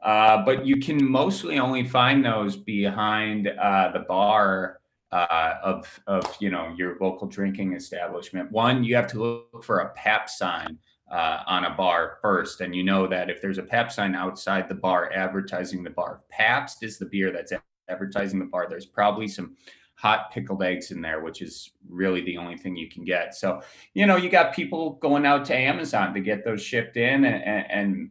Uh, 0.02 0.42
but 0.44 0.64
you 0.64 0.78
can 0.78 1.04
mostly 1.04 1.58
only 1.58 1.84
find 1.86 2.24
those 2.24 2.56
behind 2.56 3.48
uh, 3.48 3.90
the 3.92 4.00
bar 4.00 4.79
uh, 5.12 5.54
of 5.62 6.00
of 6.06 6.24
you 6.40 6.50
know 6.50 6.72
your 6.76 6.96
local 7.00 7.26
drinking 7.26 7.74
establishment. 7.74 8.50
One, 8.52 8.84
you 8.84 8.94
have 8.96 9.06
to 9.08 9.18
look 9.18 9.64
for 9.64 9.80
a 9.80 9.90
PAP 9.90 10.28
sign 10.28 10.78
uh, 11.10 11.42
on 11.46 11.64
a 11.64 11.74
bar 11.74 12.18
first, 12.22 12.60
and 12.60 12.74
you 12.74 12.82
know 12.84 13.06
that 13.08 13.30
if 13.30 13.40
there's 13.40 13.58
a 13.58 13.62
PAP 13.62 13.90
sign 13.90 14.14
outside 14.14 14.68
the 14.68 14.74
bar 14.74 15.12
advertising 15.12 15.82
the 15.82 15.90
bar, 15.90 16.22
Pabst 16.30 16.82
is 16.82 16.98
the 16.98 17.06
beer 17.06 17.32
that's 17.32 17.52
advertising 17.88 18.38
the 18.38 18.44
bar. 18.44 18.66
There's 18.68 18.86
probably 18.86 19.26
some 19.26 19.56
hot 19.94 20.30
pickled 20.32 20.62
eggs 20.62 20.92
in 20.92 21.02
there, 21.02 21.22
which 21.22 21.42
is 21.42 21.72
really 21.88 22.22
the 22.22 22.38
only 22.38 22.56
thing 22.56 22.76
you 22.76 22.88
can 22.88 23.04
get. 23.04 23.34
So 23.34 23.62
you 23.94 24.06
know 24.06 24.16
you 24.16 24.30
got 24.30 24.54
people 24.54 24.92
going 25.02 25.26
out 25.26 25.44
to 25.46 25.56
Amazon 25.56 26.14
to 26.14 26.20
get 26.20 26.44
those 26.44 26.62
shipped 26.62 26.96
in, 26.96 27.24
and, 27.24 27.70
and 27.70 28.10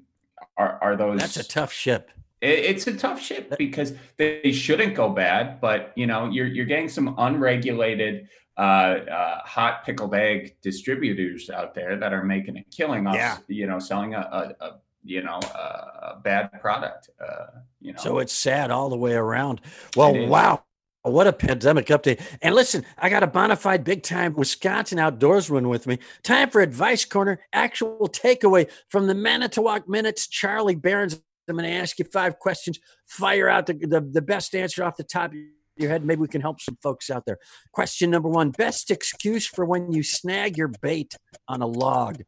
are 0.57 0.77
are 0.81 0.97
those 0.97 1.19
that's 1.19 1.37
a 1.37 1.47
tough 1.47 1.71
ship 1.71 2.11
it's 2.41 2.87
a 2.87 2.95
tough 2.95 3.21
ship 3.21 3.53
because 3.57 3.93
they 4.17 4.51
shouldn't 4.51 4.95
go 4.95 5.09
bad, 5.09 5.59
but 5.59 5.91
you 5.95 6.07
know 6.07 6.29
you're 6.29 6.47
you're 6.47 6.65
getting 6.65 6.89
some 6.89 7.15
unregulated 7.17 8.29
uh, 8.57 8.61
uh, 8.61 9.39
hot 9.45 9.85
pickled 9.85 10.13
egg 10.13 10.55
distributors 10.61 11.49
out 11.49 11.73
there 11.73 11.97
that 11.97 12.13
are 12.13 12.23
making 12.23 12.57
a 12.57 12.63
killing 12.71 13.07
off 13.07 13.15
yeah. 13.15 13.37
you 13.47 13.67
know 13.67 13.79
selling 13.79 14.13
a, 14.13 14.19
a, 14.19 14.65
a 14.65 14.79
you 15.03 15.23
know 15.23 15.39
a, 15.39 16.17
bad 16.23 16.51
product. 16.61 17.09
Uh, 17.19 17.59
you 17.81 17.93
know, 17.93 17.99
so 17.99 18.19
it's 18.19 18.33
sad 18.33 18.71
all 18.71 18.89
the 18.89 18.97
way 18.97 19.13
around. 19.13 19.61
Well, 19.95 20.27
wow. 20.27 20.63
What 21.03 21.27
a 21.27 21.33
pandemic 21.33 21.87
update. 21.87 22.21
And 22.41 22.53
listen, 22.53 22.85
I 22.97 23.09
got 23.09 23.23
a 23.23 23.27
bona 23.27 23.55
fide 23.55 23.85
big 23.85 24.03
time 24.03 24.33
Wisconsin 24.33 24.97
outdoorsman 24.97 25.69
with 25.69 25.87
me. 25.87 25.97
Time 26.23 26.49
for 26.49 26.59
Advice 26.59 27.05
Corner, 27.05 27.39
actual 27.53 28.09
takeaway 28.09 28.69
from 28.89 29.07
the 29.07 29.15
Manitowoc 29.15 29.87
Minutes. 29.87 30.27
Charlie 30.27 30.75
Berens 30.75 31.21
I'm 31.49 31.57
going 31.57 31.69
to 31.69 31.75
ask 31.75 31.99
you 31.99 32.05
five 32.05 32.39
questions. 32.39 32.79
Fire 33.07 33.49
out 33.49 33.65
the, 33.65 33.73
the, 33.73 34.01
the 34.01 34.21
best 34.21 34.55
answer 34.55 34.83
off 34.83 34.97
the 34.97 35.03
top 35.03 35.31
of 35.31 35.37
your 35.77 35.89
head. 35.89 36.05
Maybe 36.05 36.21
we 36.21 36.27
can 36.27 36.41
help 36.41 36.61
some 36.61 36.77
folks 36.81 37.09
out 37.09 37.25
there. 37.25 37.39
Question 37.73 38.09
number 38.09 38.29
one 38.29 38.51
Best 38.51 38.91
excuse 38.91 39.47
for 39.47 39.65
when 39.65 39.91
you 39.91 40.03
snag 40.03 40.57
your 40.57 40.67
bait 40.81 41.15
on 41.47 41.61
a 41.61 41.67
log? 41.67 42.23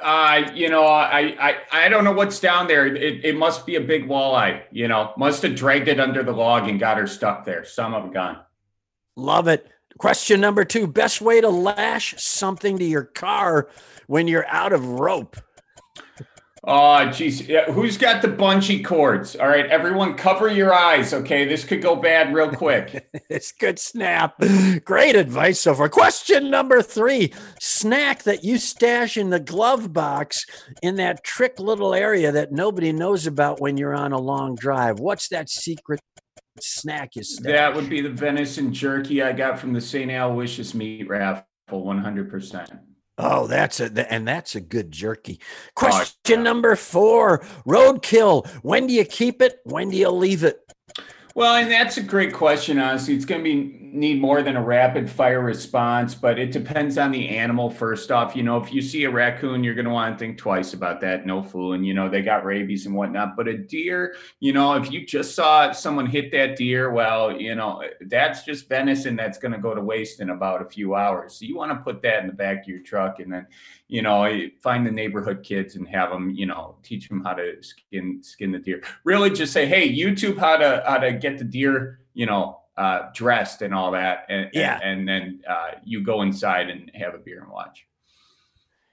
Uh, 0.00 0.50
you 0.52 0.68
know, 0.68 0.84
I, 0.84 1.36
I 1.38 1.56
I 1.70 1.88
don't 1.88 2.02
know 2.02 2.12
what's 2.12 2.40
down 2.40 2.66
there. 2.66 2.86
It, 2.86 3.24
it 3.24 3.36
must 3.36 3.64
be 3.66 3.76
a 3.76 3.80
big 3.80 4.08
walleye. 4.08 4.62
You 4.72 4.88
know, 4.88 5.12
must 5.16 5.42
have 5.42 5.54
dragged 5.54 5.86
it 5.86 6.00
under 6.00 6.24
the 6.24 6.32
log 6.32 6.68
and 6.68 6.80
got 6.80 6.98
her 6.98 7.06
stuck 7.06 7.44
there. 7.44 7.64
Some 7.64 7.94
of 7.94 8.02
them 8.02 8.12
gone. 8.12 8.38
Love 9.16 9.46
it. 9.46 9.68
Question 9.98 10.40
number 10.40 10.64
two: 10.64 10.88
Best 10.88 11.20
way 11.20 11.40
to 11.40 11.48
lash 11.48 12.14
something 12.18 12.78
to 12.78 12.84
your 12.84 13.04
car 13.04 13.68
when 14.08 14.26
you're 14.26 14.46
out 14.48 14.72
of 14.72 14.84
rope? 14.84 15.36
Oh, 16.64 17.10
geez. 17.10 17.48
Yeah, 17.48 17.72
who's 17.72 17.98
got 17.98 18.22
the 18.22 18.28
bungee 18.28 18.84
cords? 18.84 19.34
All 19.34 19.48
right, 19.48 19.66
everyone, 19.66 20.14
cover 20.14 20.48
your 20.48 20.72
eyes. 20.72 21.12
Okay, 21.12 21.44
this 21.44 21.64
could 21.64 21.82
go 21.82 21.96
bad 21.96 22.32
real 22.32 22.50
quick. 22.50 23.08
it's 23.28 23.50
good 23.50 23.80
snap. 23.80 24.40
Great 24.84 25.16
advice 25.16 25.58
so 25.58 25.74
far. 25.74 25.88
Question 25.88 26.50
number 26.50 26.80
three: 26.80 27.32
snack 27.60 28.22
that 28.22 28.44
you 28.44 28.58
stash 28.58 29.16
in 29.16 29.30
the 29.30 29.40
glove 29.40 29.92
box 29.92 30.46
in 30.82 30.96
that 30.96 31.24
trick 31.24 31.58
little 31.58 31.94
area 31.94 32.30
that 32.30 32.52
nobody 32.52 32.92
knows 32.92 33.26
about 33.26 33.60
when 33.60 33.76
you're 33.76 33.94
on 33.94 34.12
a 34.12 34.20
long 34.20 34.54
drive. 34.54 35.00
What's 35.00 35.28
that 35.28 35.50
secret 35.50 36.00
snack 36.60 37.16
you 37.16 37.24
snack? 37.24 37.52
That 37.52 37.74
would 37.74 37.90
be 37.90 38.02
the 38.02 38.10
venison 38.10 38.72
jerky 38.72 39.20
I 39.20 39.32
got 39.32 39.58
from 39.58 39.72
the 39.72 39.80
St. 39.80 40.12
Aloysius 40.12 40.74
meat 40.74 41.08
raffle, 41.08 41.44
100%. 41.72 42.78
Oh, 43.18 43.46
that's 43.46 43.78
a 43.80 44.12
and 44.12 44.26
that's 44.26 44.54
a 44.54 44.60
good 44.60 44.90
jerky. 44.90 45.38
Oh, 45.40 45.70
question 45.74 46.40
oh, 46.40 46.42
number 46.42 46.76
four: 46.76 47.40
Roadkill. 47.66 48.46
When 48.62 48.86
do 48.86 48.94
you 48.94 49.04
keep 49.04 49.42
it? 49.42 49.60
When 49.64 49.90
do 49.90 49.96
you 49.96 50.10
leave 50.10 50.44
it? 50.44 50.60
Well, 51.34 51.54
and 51.56 51.70
that's 51.70 51.96
a 51.96 52.02
great 52.02 52.32
question. 52.32 52.78
Honestly, 52.78 53.14
it's 53.14 53.24
going 53.24 53.40
to 53.40 53.44
be 53.44 53.81
need 53.92 54.20
more 54.20 54.42
than 54.42 54.56
a 54.56 54.62
rapid 54.62 55.10
fire 55.10 55.40
response, 55.40 56.14
but 56.14 56.38
it 56.38 56.50
depends 56.50 56.98
on 56.98 57.12
the 57.12 57.28
animal. 57.28 57.70
First 57.70 58.10
off, 58.10 58.34
you 58.34 58.42
know, 58.42 58.56
if 58.56 58.72
you 58.72 58.80
see 58.80 59.04
a 59.04 59.10
raccoon, 59.10 59.62
you're 59.62 59.74
going 59.74 59.84
to 59.84 59.90
want 59.90 60.18
to 60.18 60.18
think 60.18 60.38
twice 60.38 60.72
about 60.72 61.00
that. 61.02 61.26
No 61.26 61.42
fooling. 61.42 61.84
You 61.84 61.94
know, 61.94 62.08
they 62.08 62.22
got 62.22 62.44
rabies 62.44 62.86
and 62.86 62.94
whatnot. 62.94 63.36
But 63.36 63.48
a 63.48 63.56
deer, 63.58 64.16
you 64.40 64.52
know, 64.52 64.74
if 64.74 64.90
you 64.90 65.06
just 65.06 65.34
saw 65.34 65.72
someone 65.72 66.06
hit 66.06 66.32
that 66.32 66.56
deer, 66.56 66.90
well, 66.90 67.38
you 67.38 67.54
know, 67.54 67.82
that's 68.02 68.44
just 68.44 68.68
venison 68.68 69.14
that's 69.14 69.38
going 69.38 69.52
to 69.52 69.58
go 69.58 69.74
to 69.74 69.80
waste 69.82 70.20
in 70.20 70.30
about 70.30 70.62
a 70.62 70.68
few 70.68 70.94
hours. 70.94 71.34
So 71.34 71.44
you 71.44 71.56
want 71.56 71.72
to 71.72 71.76
put 71.76 72.02
that 72.02 72.20
in 72.20 72.26
the 72.26 72.32
back 72.32 72.62
of 72.62 72.68
your 72.68 72.80
truck 72.80 73.20
and 73.20 73.32
then 73.32 73.46
you 73.92 74.00
know, 74.00 74.24
eh, 74.24 74.48
find 74.62 74.86
the 74.86 74.90
neighborhood 74.90 75.42
kids 75.42 75.76
and 75.76 75.86
have 75.86 76.08
them, 76.08 76.30
you 76.30 76.46
know, 76.46 76.76
teach 76.82 77.10
them 77.10 77.22
how 77.22 77.34
to 77.34 77.62
skin 77.62 78.22
skin 78.22 78.50
the 78.50 78.58
deer. 78.58 78.82
Really, 79.04 79.28
just 79.28 79.52
say, 79.52 79.66
hey, 79.66 79.86
YouTube 79.86 80.38
how 80.38 80.56
to 80.56 80.82
how 80.86 80.96
to 80.96 81.12
get 81.12 81.36
the 81.36 81.44
deer, 81.44 82.00
you 82.14 82.24
know, 82.24 82.61
uh, 82.76 83.10
dressed 83.14 83.62
and 83.62 83.74
all 83.74 83.92
that, 83.92 84.26
and 84.28 84.50
yeah, 84.52 84.78
and, 84.82 85.00
and 85.00 85.08
then 85.08 85.40
uh, 85.48 85.72
you 85.84 86.02
go 86.02 86.22
inside 86.22 86.70
and 86.70 86.90
have 86.94 87.14
a 87.14 87.18
beer 87.18 87.42
and 87.42 87.50
watch. 87.50 87.86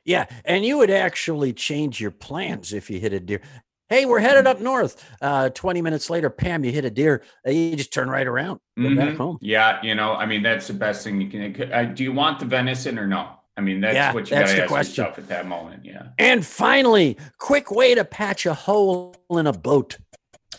Yeah, 0.05 0.25
and 0.45 0.65
you 0.65 0.77
would 0.79 0.89
actually 0.89 1.53
change 1.53 2.01
your 2.01 2.11
plans 2.11 2.73
if 2.73 2.89
you 2.89 2.99
hit 2.99 3.13
a 3.13 3.19
deer. 3.19 3.41
Hey, 3.89 4.05
we're 4.05 4.19
headed 4.19 4.45
up 4.45 4.59
north. 4.59 5.03
Uh, 5.19 5.49
20 5.49 5.81
minutes 5.81 6.11
later, 6.11 6.29
Pam, 6.29 6.63
you 6.63 6.71
hit 6.71 6.85
a 6.85 6.91
deer. 6.91 7.23
Uh, 7.45 7.51
you 7.51 7.75
just 7.75 7.91
turn 7.91 8.07
right 8.07 8.27
around, 8.27 8.59
go 8.77 8.83
mm-hmm. 8.83 8.95
back 8.95 9.15
home. 9.15 9.39
Yeah, 9.41 9.81
you 9.81 9.95
know, 9.95 10.13
I 10.13 10.25
mean, 10.25 10.43
that's 10.43 10.67
the 10.67 10.73
best 10.73 11.03
thing 11.03 11.19
you 11.19 11.29
can. 11.29 11.71
Uh, 11.71 11.83
do 11.83 12.03
you 12.03 12.11
want 12.11 12.39
the 12.39 12.45
venison 12.45 12.99
or 12.99 13.07
no? 13.07 13.29
I 13.59 13.61
mean, 13.61 13.81
that's 13.81 13.95
yeah, 13.95 14.13
what 14.13 14.29
you 14.29 14.37
got 14.37 14.47
to 14.47 14.61
ask 14.61 14.67
question. 14.69 15.03
yourself 15.03 15.17
at 15.17 15.27
that 15.27 15.45
moment. 15.45 15.83
Yeah. 15.83 16.07
And 16.17 16.45
finally, 16.45 17.17
quick 17.39 17.71
way 17.71 17.93
to 17.93 18.05
patch 18.05 18.45
a 18.45 18.53
hole 18.53 19.15
in 19.29 19.47
a 19.47 19.53
boat. 19.53 19.97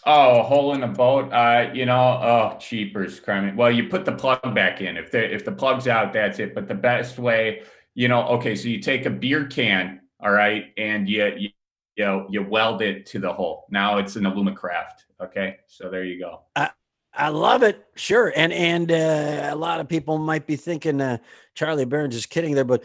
Oh, 0.06 0.40
a 0.40 0.42
hole 0.42 0.72
in 0.74 0.80
the 0.80 0.86
boat. 0.86 1.32
Uh, 1.32 1.70
you 1.74 1.84
know, 1.84 1.98
oh, 2.00 2.56
cheapers, 2.58 3.20
crime. 3.20 3.56
Well, 3.56 3.70
you 3.70 3.88
put 3.88 4.04
the 4.04 4.12
plug 4.12 4.54
back 4.54 4.80
in. 4.80 4.96
If 4.96 5.10
the 5.10 5.32
if 5.32 5.44
the 5.44 5.52
plug's 5.52 5.88
out, 5.88 6.12
that's 6.12 6.38
it. 6.38 6.54
But 6.54 6.68
the 6.68 6.74
best 6.74 7.18
way, 7.18 7.62
you 7.94 8.08
know, 8.08 8.26
okay, 8.28 8.54
so 8.54 8.68
you 8.68 8.80
take 8.80 9.04
a 9.06 9.10
beer 9.10 9.46
can, 9.46 10.00
all 10.20 10.30
right, 10.32 10.72
and 10.76 11.08
you 11.08 11.26
you 11.36 11.50
you, 11.96 12.04
know, 12.04 12.26
you 12.30 12.42
weld 12.42 12.80
it 12.80 13.04
to 13.06 13.18
the 13.18 13.32
hole. 13.32 13.66
Now 13.70 13.98
it's 13.98 14.16
an 14.16 14.24
Alumacraft. 14.24 15.04
Okay, 15.20 15.56
so 15.66 15.90
there 15.90 16.04
you 16.04 16.18
go. 16.18 16.42
I 16.56 16.70
I 17.12 17.28
love 17.28 17.62
it. 17.62 17.84
Sure. 17.96 18.32
And 18.34 18.52
and 18.52 18.90
uh, 18.90 19.50
a 19.50 19.56
lot 19.56 19.80
of 19.80 19.88
people 19.88 20.18
might 20.18 20.46
be 20.46 20.56
thinking 20.56 21.00
uh, 21.00 21.18
Charlie 21.54 21.84
Berens 21.84 22.14
is 22.14 22.26
kidding 22.26 22.54
there, 22.54 22.64
but 22.64 22.84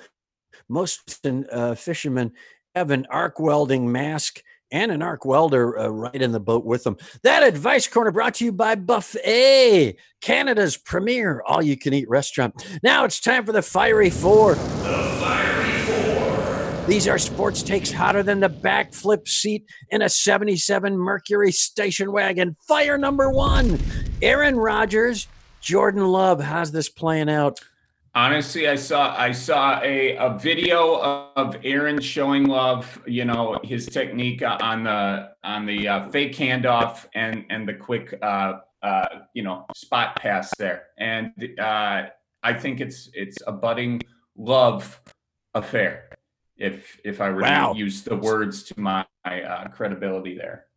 most 0.68 1.26
uh, 1.26 1.76
fishermen 1.76 2.34
have 2.74 2.92
an 2.92 3.06
arc 3.10 3.40
welding 3.40 3.92
mask 3.92 4.44
and 4.72 4.92
an 4.92 5.02
arc 5.02 5.26
welder 5.26 5.78
uh, 5.80 5.88
right 5.88 6.22
in 6.22 6.32
the 6.32 6.40
boat 6.40 6.66
with 6.66 6.84
them. 6.84 6.98
That 7.24 7.44
advice 7.44 7.88
corner 7.88 8.12
brought 8.12 8.36
to 8.36 8.46
you 8.46 8.52
by 8.52 8.76
Buffet, 8.76 9.98
Canada's 10.22 10.78
premier 10.78 11.42
all 11.46 11.62
you 11.62 11.78
can 11.78 11.94
eat 11.94 12.10
restaurant. 12.10 12.66
Now 12.84 13.06
it's 13.06 13.20
time 13.20 13.46
for 13.46 13.52
the 13.52 13.62
Fiery 13.62 14.10
Four. 14.10 14.56
The 14.56 15.18
Fiery 15.22 15.82
Four. 15.82 16.88
These 16.88 17.08
are 17.08 17.18
sports 17.18 17.64
takes 17.64 17.92
hotter 17.92 18.22
than 18.22 18.40
the 18.40 18.50
backflip 18.50 19.28
seat 19.28 19.66
in 19.90 20.02
a 20.02 20.10
77 20.10 20.98
Mercury 20.98 21.52
station 21.52 22.12
wagon. 22.12 22.56
Fire 22.68 22.98
number 22.98 23.30
one 23.30 23.80
Aaron 24.22 24.56
Rodgers, 24.56 25.28
Jordan 25.62 26.06
Love. 26.06 26.42
How's 26.42 26.72
this 26.72 26.90
playing 26.90 27.30
out? 27.30 27.60
Honestly, 28.16 28.70
I 28.70 28.78
saw 28.78 29.14
I 29.18 29.34
saw 29.34 29.82
a, 29.84 30.16
a 30.16 30.38
video 30.40 31.02
of 31.36 31.58
Aaron 31.66 32.00
showing 32.00 32.46
love, 32.46 33.02
you 33.06 33.26
know, 33.26 33.60
his 33.62 33.88
technique 33.88 34.42
on 34.42 34.86
the 34.86 35.32
on 35.44 35.66
the 35.66 35.86
uh, 35.86 36.10
fake 36.10 36.34
handoff 36.34 37.06
and 37.14 37.46
and 37.50 37.68
the 37.68 37.74
quick 37.74 38.18
uh, 38.22 38.60
uh, 38.82 39.08
you 39.34 39.44
know 39.44 39.66
spot 39.76 40.16
pass 40.16 40.50
there, 40.58 40.84
and 40.98 41.34
uh, 41.60 42.04
I 42.42 42.54
think 42.54 42.80
it's 42.80 43.10
it's 43.14 43.38
a 43.48 43.52
budding 43.52 44.02
love 44.38 45.02
affair. 45.54 46.08
If 46.56 46.98
if 47.04 47.20
I 47.20 47.32
were 47.32 47.42
wow. 47.42 47.74
to 47.74 47.78
use 47.78 48.04
the 48.04 48.16
words 48.16 48.64
to 48.64 48.80
my 48.80 49.06
uh, 49.26 49.68
credibility 49.68 50.38
there. 50.38 50.68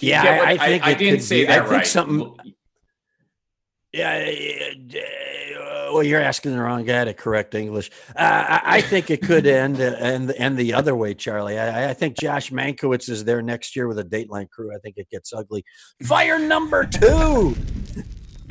Yeah, 0.00 0.22
I, 0.22 0.50
I, 0.50 0.58
think 0.58 0.86
I, 0.86 0.90
I 0.90 0.94
didn't 0.94 1.20
say 1.20 1.40
be, 1.40 1.46
that 1.46 1.60
I 1.60 1.62
think 1.62 1.72
right. 1.72 1.86
Something. 1.86 2.54
Yeah, 3.92 4.30
well, 5.92 6.02
you're 6.02 6.20
asking 6.20 6.52
the 6.52 6.60
wrong 6.60 6.84
guy 6.84 7.04
to 7.04 7.14
correct 7.14 7.54
English. 7.54 7.90
Uh, 8.16 8.20
I, 8.20 8.60
I, 8.64 8.80
think 8.80 9.10
it 9.10 9.22
could 9.22 9.46
end 9.46 9.80
uh, 9.80 9.96
and 9.98 10.30
and 10.32 10.56
the 10.56 10.74
other 10.74 10.94
way, 10.94 11.14
Charlie. 11.14 11.58
I, 11.58 11.90
I, 11.90 11.94
think 11.94 12.18
Josh 12.18 12.50
Mankiewicz 12.50 13.08
is 13.08 13.24
there 13.24 13.42
next 13.42 13.76
year 13.76 13.88
with 13.88 13.98
a 13.98 14.04
Dateline 14.04 14.48
crew. 14.50 14.74
I 14.74 14.78
think 14.78 14.96
it 14.96 15.08
gets 15.10 15.32
ugly. 15.32 15.64
Fire 16.02 16.38
number 16.38 16.84
two. 16.84 17.56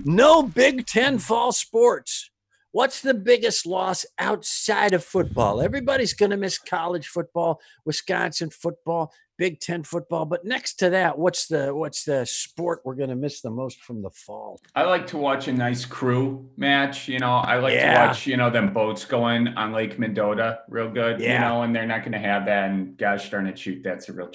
No 0.06 0.44
Big 0.44 0.86
Ten 0.86 1.18
fall 1.18 1.52
sports. 1.52 2.30
What's 2.72 3.02
the 3.02 3.16
biggest 3.16 3.66
loss 3.66 4.06
outside 4.20 4.94
of 4.94 5.04
football? 5.04 5.60
Everybody's 5.60 6.14
going 6.14 6.30
to 6.30 6.38
miss 6.38 6.60
college 6.60 7.08
football, 7.08 7.60
Wisconsin 7.84 8.52
football, 8.52 9.12
Big 9.40 9.62
Ten 9.62 9.84
football. 9.84 10.26
But 10.26 10.44
next 10.44 10.76
to 10.80 10.90
that, 10.92 11.18
what's 11.18 11.48
the 11.48 11.74
what's 11.74 12.04
the 12.04 12.26
sport 12.26 12.82
we're 12.84 12.96
going 12.96 13.10
to 13.10 13.16
miss 13.16 13.40
the 13.40 13.50
most 13.50 13.82
from 13.82 14.02
the 14.02 14.10
fall? 14.10 14.60
I 14.76 14.84
like 14.84 15.08
to 15.08 15.18
watch 15.18 15.48
a 15.48 15.54
nice 15.54 15.86
crew 15.86 16.50
match. 16.58 17.08
You 17.08 17.20
know, 17.20 17.32
I 17.32 17.58
like 17.58 17.74
yeah. 17.74 18.02
to 18.02 18.08
watch 18.08 18.28
you 18.28 18.36
know 18.36 18.50
them 18.50 18.74
boats 18.74 19.06
going 19.06 19.48
on 19.48 19.72
Lake 19.72 19.98
Mendota, 19.98 20.60
real 20.68 20.92
good. 20.92 21.22
Yeah. 21.22 21.34
You 21.34 21.40
know, 21.40 21.62
and 21.64 21.74
they're 21.74 21.88
not 21.88 22.02
going 22.02 22.12
to 22.12 22.20
have 22.20 22.46
that. 22.48 22.70
And 22.70 22.98
gosh 22.98 23.32
darn 23.32 23.48
it, 23.48 23.58
shoot, 23.58 23.82
that's 23.82 24.10
a 24.10 24.14
real 24.14 24.30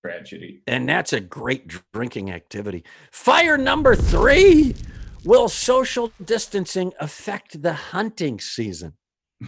tragedy. 0.00 0.62
And 0.68 0.88
that's 0.88 1.12
a 1.12 1.20
great 1.20 1.72
drinking 1.92 2.30
activity. 2.30 2.84
Fire 3.10 3.58
number 3.58 3.96
three. 3.96 4.76
Will 5.24 5.48
social 5.48 6.12
distancing 6.24 6.92
affect 7.00 7.60
the 7.60 7.72
hunting 7.72 8.38
season? 8.38 8.92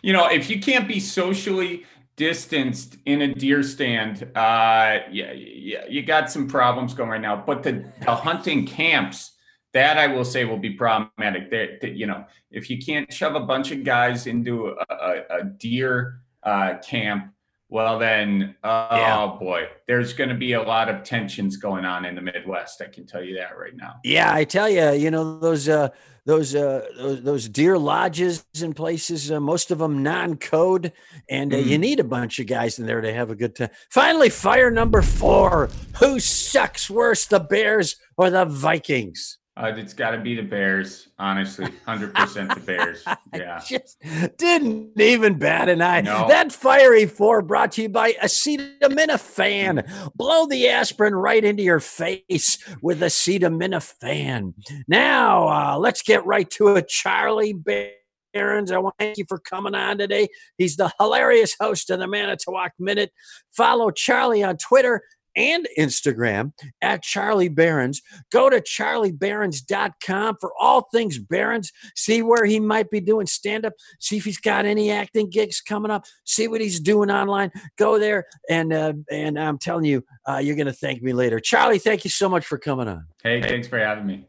you 0.00 0.12
know, 0.12 0.28
if 0.28 0.48
you 0.48 0.60
can't 0.60 0.86
be 0.86 1.00
socially 1.00 1.84
distanced 2.18 2.96
in 3.06 3.22
a 3.22 3.34
deer 3.34 3.62
stand, 3.62 4.24
uh, 4.36 4.98
yeah, 5.10 5.32
yeah, 5.32 5.86
you 5.88 6.02
got 6.02 6.30
some 6.30 6.46
problems 6.46 6.92
going 6.92 7.08
right 7.08 7.20
now. 7.20 7.42
But 7.46 7.62
the, 7.62 7.90
the 8.00 8.14
hunting 8.14 8.66
camps, 8.66 9.32
that 9.72 9.96
I 9.96 10.08
will 10.08 10.24
say 10.24 10.44
will 10.44 10.58
be 10.58 10.74
problematic. 10.74 11.50
That, 11.50 11.80
that, 11.80 11.92
you 11.92 12.06
know, 12.06 12.24
if 12.50 12.68
you 12.68 12.78
can't 12.78 13.10
shove 13.10 13.36
a 13.36 13.40
bunch 13.40 13.70
of 13.70 13.84
guys 13.84 14.26
into 14.26 14.66
a, 14.66 14.94
a, 14.94 15.22
a 15.30 15.44
deer 15.44 16.20
uh, 16.42 16.78
camp 16.78 17.32
well, 17.70 17.98
then, 17.98 18.54
oh 18.64 18.96
yeah. 18.96 19.36
boy, 19.38 19.68
there's 19.86 20.14
going 20.14 20.30
to 20.30 20.34
be 20.34 20.54
a 20.54 20.62
lot 20.62 20.88
of 20.88 21.02
tensions 21.02 21.58
going 21.58 21.84
on 21.84 22.06
in 22.06 22.14
the 22.14 22.22
Midwest. 22.22 22.80
I 22.80 22.86
can 22.86 23.06
tell 23.06 23.22
you 23.22 23.36
that 23.36 23.58
right 23.58 23.76
now. 23.76 23.96
Yeah, 24.04 24.32
I 24.32 24.44
tell 24.44 24.70
you, 24.70 24.92
you 24.92 25.10
know 25.10 25.38
those 25.38 25.68
uh, 25.68 25.90
those 26.24 26.54
uh, 26.54 26.86
those, 26.96 27.22
those 27.22 27.48
deer 27.48 27.76
lodges 27.76 28.44
and 28.62 28.74
places, 28.74 29.30
uh, 29.30 29.38
most 29.38 29.70
of 29.70 29.78
them 29.78 30.02
non-code, 30.02 30.92
and 31.28 31.52
uh, 31.52 31.58
mm. 31.58 31.66
you 31.66 31.76
need 31.76 32.00
a 32.00 32.04
bunch 32.04 32.38
of 32.38 32.46
guys 32.46 32.78
in 32.78 32.86
there 32.86 33.02
to 33.02 33.12
have 33.12 33.30
a 33.30 33.34
good 33.34 33.54
time. 33.54 33.70
Finally, 33.90 34.30
fire 34.30 34.70
number 34.70 35.02
four: 35.02 35.68
Who 35.98 36.20
sucks 36.20 36.88
worse, 36.88 37.26
the 37.26 37.40
Bears 37.40 37.96
or 38.16 38.30
the 38.30 38.46
Vikings? 38.46 39.38
Uh, 39.58 39.72
it's 39.76 39.92
got 39.92 40.12
to 40.12 40.18
be 40.18 40.36
the 40.36 40.42
Bears, 40.42 41.08
honestly. 41.18 41.66
100% 41.86 42.54
the 42.54 42.60
Bears. 42.60 43.04
Yeah. 43.34 43.60
Just 43.64 43.98
didn't 44.38 44.98
even 44.98 45.38
bat 45.38 45.68
an 45.68 45.82
eye. 45.82 46.00
No. 46.00 46.26
That 46.28 46.50
fiery 46.50 47.06
four 47.06 47.42
brought 47.42 47.72
to 47.72 47.82
you 47.82 47.88
by 47.88 48.12
acetaminophen. 48.12 50.12
Blow 50.14 50.46
the 50.46 50.68
aspirin 50.68 51.14
right 51.14 51.44
into 51.44 51.62
your 51.62 51.78
face 51.78 52.58
with 52.80 53.00
acetaminophen. 53.00 54.54
Now, 54.88 55.48
uh, 55.48 55.78
let's 55.78 56.02
get 56.02 56.24
right 56.24 56.48
to 56.52 56.76
it. 56.76 56.88
Charlie 56.88 57.52
Berens, 57.52 58.72
I 58.72 58.78
want 58.78 58.94
to 58.98 59.04
thank 59.04 59.18
you 59.18 59.26
for 59.28 59.38
coming 59.38 59.74
on 59.74 59.98
today. 59.98 60.28
He's 60.56 60.76
the 60.76 60.90
hilarious 60.98 61.54
host 61.60 61.90
of 61.90 61.98
the 61.98 62.08
Manitowoc 62.08 62.72
Minute. 62.78 63.12
Follow 63.54 63.90
Charlie 63.90 64.42
on 64.42 64.56
Twitter 64.56 65.02
and 65.36 65.68
Instagram 65.78 66.52
at 66.82 67.02
Charlie 67.02 67.48
Berens. 67.48 68.02
Go 68.30 68.50
to 68.50 68.60
charlieberens.com 68.60 70.36
for 70.40 70.52
all 70.58 70.88
things 70.92 71.18
Berens. 71.18 71.72
See 71.96 72.22
where 72.22 72.44
he 72.44 72.60
might 72.60 72.90
be 72.90 73.00
doing 73.00 73.26
stand 73.26 73.64
up. 73.64 73.74
See 74.00 74.16
if 74.16 74.24
he's 74.24 74.38
got 74.38 74.64
any 74.64 74.90
acting 74.90 75.30
gigs 75.30 75.60
coming 75.60 75.90
up. 75.90 76.04
See 76.24 76.48
what 76.48 76.60
he's 76.60 76.80
doing 76.80 77.10
online. 77.10 77.50
Go 77.76 77.98
there, 77.98 78.26
and 78.48 78.72
uh, 78.72 78.94
and 79.10 79.38
I'm 79.38 79.58
telling 79.58 79.84
you, 79.84 80.04
uh, 80.28 80.38
you're 80.38 80.56
going 80.56 80.66
to 80.66 80.72
thank 80.72 81.02
me 81.02 81.12
later. 81.12 81.40
Charlie, 81.40 81.78
thank 81.78 82.04
you 82.04 82.10
so 82.10 82.28
much 82.28 82.46
for 82.46 82.58
coming 82.58 82.88
on. 82.88 83.06
Hey, 83.22 83.40
thanks 83.40 83.68
for 83.68 83.78
having 83.78 84.06
me. 84.06 84.26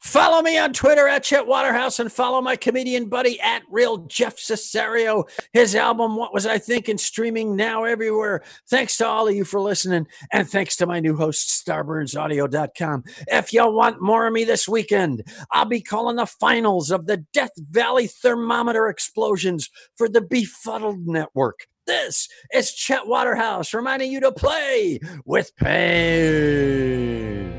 Follow 0.00 0.42
me 0.42 0.58
on 0.58 0.72
Twitter 0.72 1.08
at 1.08 1.24
Chet 1.24 1.46
Waterhouse 1.46 1.98
and 1.98 2.12
follow 2.12 2.40
my 2.40 2.54
comedian 2.54 3.08
buddy 3.08 3.40
at 3.40 3.62
Real 3.70 3.98
Jeff 3.98 4.36
Cesario. 4.36 5.28
His 5.52 5.74
album, 5.74 6.16
What 6.16 6.34
Was 6.34 6.46
I 6.46 6.58
Thinking, 6.58 6.98
streaming 6.98 7.56
now 7.56 7.84
everywhere. 7.84 8.42
Thanks 8.68 8.96
to 8.98 9.06
all 9.06 9.26
of 9.26 9.34
you 9.34 9.44
for 9.44 9.60
listening. 9.60 10.06
And 10.32 10.48
thanks 10.48 10.76
to 10.76 10.86
my 10.86 11.00
new 11.00 11.16
host, 11.16 11.66
StarburnsAudio.com. 11.66 13.04
If 13.28 13.52
y'all 13.52 13.72
want 13.72 14.02
more 14.02 14.26
of 14.26 14.32
me 14.32 14.44
this 14.44 14.68
weekend, 14.68 15.24
I'll 15.50 15.64
be 15.64 15.80
calling 15.80 16.16
the 16.16 16.26
finals 16.26 16.90
of 16.90 17.06
the 17.06 17.18
Death 17.32 17.52
Valley 17.56 18.06
thermometer 18.06 18.88
explosions 18.88 19.70
for 19.96 20.08
the 20.08 20.20
Befuddled 20.20 21.06
Network. 21.06 21.66
This 21.86 22.28
is 22.52 22.72
Chet 22.72 23.06
Waterhouse 23.06 23.72
reminding 23.72 24.10
you 24.10 24.20
to 24.20 24.32
play 24.32 24.98
with 25.24 25.54
pain. 25.56 27.55